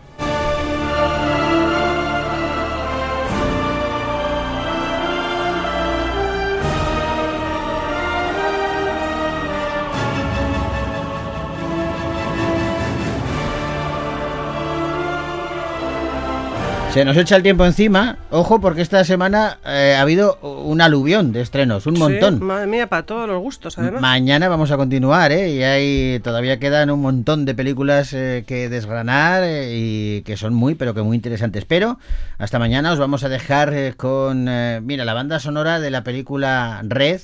Se 16.94 17.04
nos 17.04 17.16
echa 17.16 17.34
el 17.34 17.42
tiempo 17.42 17.66
encima, 17.66 18.18
ojo, 18.30 18.60
porque 18.60 18.80
esta 18.80 19.02
semana 19.02 19.58
eh, 19.66 19.96
ha 19.98 20.00
habido 20.02 20.38
un 20.42 20.80
aluvión 20.80 21.32
de 21.32 21.40
estrenos, 21.40 21.88
un 21.88 21.98
montón. 21.98 22.38
Sí, 22.38 22.44
madre 22.44 22.68
mía, 22.68 22.86
para 22.88 23.04
todos 23.04 23.26
los 23.26 23.40
gustos, 23.40 23.76
además. 23.78 24.00
Mañana 24.00 24.46
vamos 24.46 24.70
a 24.70 24.76
continuar, 24.76 25.32
¿eh? 25.32 25.50
Y 25.50 25.64
hay, 25.64 26.20
todavía 26.20 26.60
quedan 26.60 26.90
un 26.90 27.00
montón 27.00 27.46
de 27.46 27.54
películas 27.56 28.12
eh, 28.12 28.44
que 28.46 28.68
desgranar 28.68 29.42
eh, 29.42 29.72
y 29.74 30.22
que 30.22 30.36
son 30.36 30.54
muy, 30.54 30.76
pero 30.76 30.94
que 30.94 31.02
muy 31.02 31.16
interesantes. 31.16 31.64
Pero 31.64 31.98
hasta 32.38 32.60
mañana 32.60 32.92
os 32.92 33.00
vamos 33.00 33.24
a 33.24 33.28
dejar 33.28 33.96
con, 33.96 34.44
mira, 34.86 35.04
la 35.04 35.14
banda 35.14 35.40
sonora 35.40 35.80
de 35.80 35.90
la 35.90 36.04
película 36.04 36.80
Red. 36.84 37.20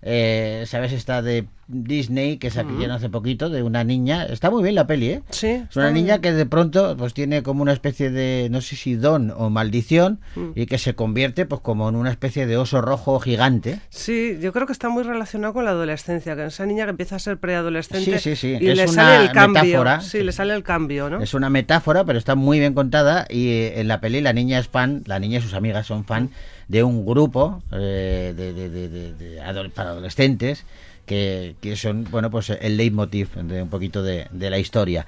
¿Sabes? 0.00 0.92
Esta 0.92 1.22
de 1.22 1.44
Disney 1.68 2.38
que 2.38 2.50
sacaron 2.50 2.90
hace 2.90 3.10
poquito 3.10 3.50
de 3.50 3.62
una 3.62 3.84
niña. 3.84 4.24
Está 4.24 4.50
muy 4.50 4.62
bien 4.62 4.74
la 4.74 4.86
peli, 4.86 5.10
¿eh? 5.10 5.22
Sí. 5.30 5.62
Es 5.68 5.76
una 5.76 5.90
niña 5.90 6.20
que 6.20 6.32
de 6.32 6.46
pronto 6.46 6.96
pues 6.96 7.12
tiene 7.14 7.42
como 7.42 7.60
una 7.62 7.72
especie 7.74 8.10
de, 8.10 8.48
no 8.50 8.60
sé 8.62 8.74
si 8.74 8.94
don 8.94 9.30
o 9.36 9.50
maldición, 9.50 10.20
Mm. 10.34 10.50
y 10.54 10.66
que 10.66 10.78
se 10.78 10.94
convierte 10.94 11.44
pues 11.46 11.60
como 11.60 11.88
en 11.88 11.96
una 11.96 12.10
especie 12.10 12.46
de 12.46 12.56
oso 12.56 12.80
rojo 12.80 13.20
gigante. 13.20 13.80
Sí, 13.90 14.38
yo 14.40 14.52
creo 14.52 14.66
que 14.66 14.72
está 14.72 14.88
muy 14.88 15.02
relacionado 15.02 15.52
con 15.52 15.64
la 15.66 15.70
adolescencia, 15.72 16.34
que 16.36 16.46
esa 16.46 16.64
niña 16.66 16.84
que 16.84 16.90
empieza 16.90 17.16
a 17.16 17.18
ser 17.18 17.36
preadolescente 17.38 18.18
Sí, 18.18 18.34
sí, 18.34 18.36
sí, 18.36 18.56
y 18.60 18.68
es 18.68 18.76
le 18.76 18.84
una 18.84 18.92
sale 18.92 19.24
el 19.26 19.32
cambio. 19.32 19.62
metáfora. 19.64 20.00
Sí, 20.00 20.22
le 20.22 20.32
sale 20.32 20.54
el 20.54 20.62
cambio, 20.62 21.10
¿no? 21.10 21.20
Es 21.20 21.34
una 21.34 21.50
metáfora, 21.50 22.04
pero 22.04 22.18
está 22.18 22.34
muy 22.34 22.58
bien 22.58 22.72
contada 22.74 23.26
y 23.28 23.48
eh, 23.48 23.80
en 23.80 23.88
la 23.88 24.00
peli 24.00 24.20
la 24.22 24.32
niña 24.32 24.58
es 24.58 24.68
fan, 24.68 25.02
la 25.06 25.18
niña 25.18 25.38
y 25.38 25.42
sus 25.42 25.52
amigas 25.54 25.86
son 25.86 26.04
fan 26.06 26.30
de 26.68 26.82
un 26.82 27.04
grupo 27.06 27.62
eh, 27.72 28.32
de, 28.36 28.52
de- 28.52 28.68
de- 28.70 28.88
de- 29.14 29.70
para 29.74 29.90
adolescentes 29.90 30.64
que, 31.08 31.56
que 31.60 31.74
son, 31.74 32.04
bueno, 32.08 32.30
pues 32.30 32.50
el 32.50 32.76
leitmotiv 32.76 33.34
de 33.34 33.62
un 33.62 33.68
poquito 33.68 34.04
de, 34.04 34.28
de 34.30 34.50
la 34.50 34.58
historia. 34.58 35.06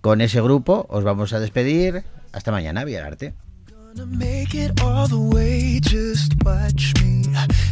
Con 0.00 0.20
ese 0.20 0.40
grupo 0.40 0.86
os 0.90 1.04
vamos 1.04 1.32
a 1.32 1.38
despedir. 1.38 2.02
Hasta 2.32 2.50
mañana, 2.50 2.84
Vía 2.84 3.06
Arte. 3.06 3.32
gonna 3.94 4.06
make 4.06 4.54
it 4.54 4.82
all 4.82 5.06
the 5.06 5.18
way, 5.18 5.78
just 5.80 6.34
watch 6.44 6.94
me. 7.00 7.24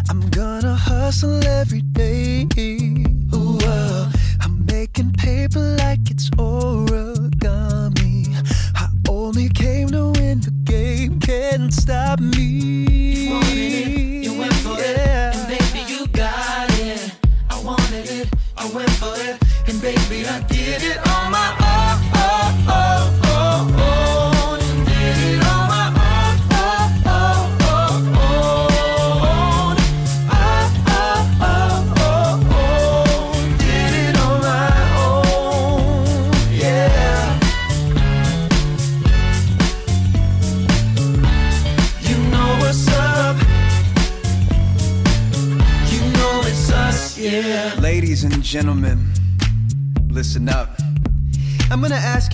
I'm 0.09 0.29
gonna 0.31 0.75
hustle 0.75 1.45
every 1.45 1.83
day. 1.83 2.47
Ooh, 3.35 3.59
uh, 3.65 4.13
I'm 4.41 4.65
making 4.67 5.13
paper 5.15 5.59
like 5.79 6.11
it's 6.11 6.31
origami. 6.31 8.27
I 8.77 8.89
only 9.09 9.49
came 9.49 9.89
to 9.89 10.11
win 10.11 10.41
the 10.41 10.53
game, 10.65 11.19
can't 11.19 11.73
stop 11.73 12.21
me. 12.21 12.87
You 13.27 13.35
wanted 13.35 13.59
it, 13.59 14.25
you 14.25 14.39
went 14.39 14.55
for 14.55 14.77
it, 14.79 15.32
I 18.63 18.67
went 18.67 18.91
for 18.91 19.13
it, 19.17 19.43
and 19.67 19.83
baby 19.83 20.25
I 20.25 20.41
did 20.43 20.85
it 20.85 20.99
on 21.09 21.33
my 21.33 21.57
own. 21.67 21.72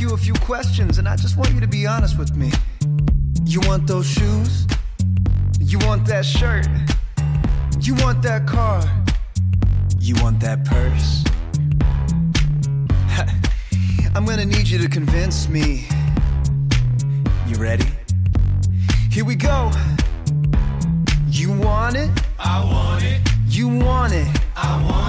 You 0.08 0.14
a 0.14 0.18
few 0.18 0.34
questions, 0.34 0.98
and 0.98 1.08
I 1.08 1.16
just 1.16 1.36
want 1.36 1.52
you 1.52 1.60
to 1.60 1.66
be 1.66 1.86
honest 1.86 2.18
with 2.18 2.34
me. 2.34 2.50
You 3.44 3.60
want 3.66 3.86
those 3.86 4.06
shoes? 4.06 4.66
You 5.60 5.78
want 5.80 6.06
that 6.06 6.24
shirt? 6.24 6.66
You 7.80 7.94
want 7.96 8.22
that 8.22 8.46
car? 8.46 8.82
You 9.98 10.14
want 10.22 10.40
that 10.40 10.64
purse? 10.64 11.24
I'm 14.14 14.24
gonna 14.24 14.46
need 14.46 14.68
you 14.68 14.78
to 14.78 14.88
convince 14.88 15.48
me. 15.48 15.86
You 17.46 17.56
ready? 17.56 17.88
Here 19.10 19.24
we 19.24 19.34
go. 19.34 19.70
You 21.28 21.52
want 21.52 21.96
it? 21.96 22.10
I 22.38 22.64
want 22.64 23.04
it. 23.04 23.20
You 23.46 23.68
want 23.68 24.12
it? 24.14 24.28
I 24.56 24.82
want 24.82 25.02
it. 25.02 25.07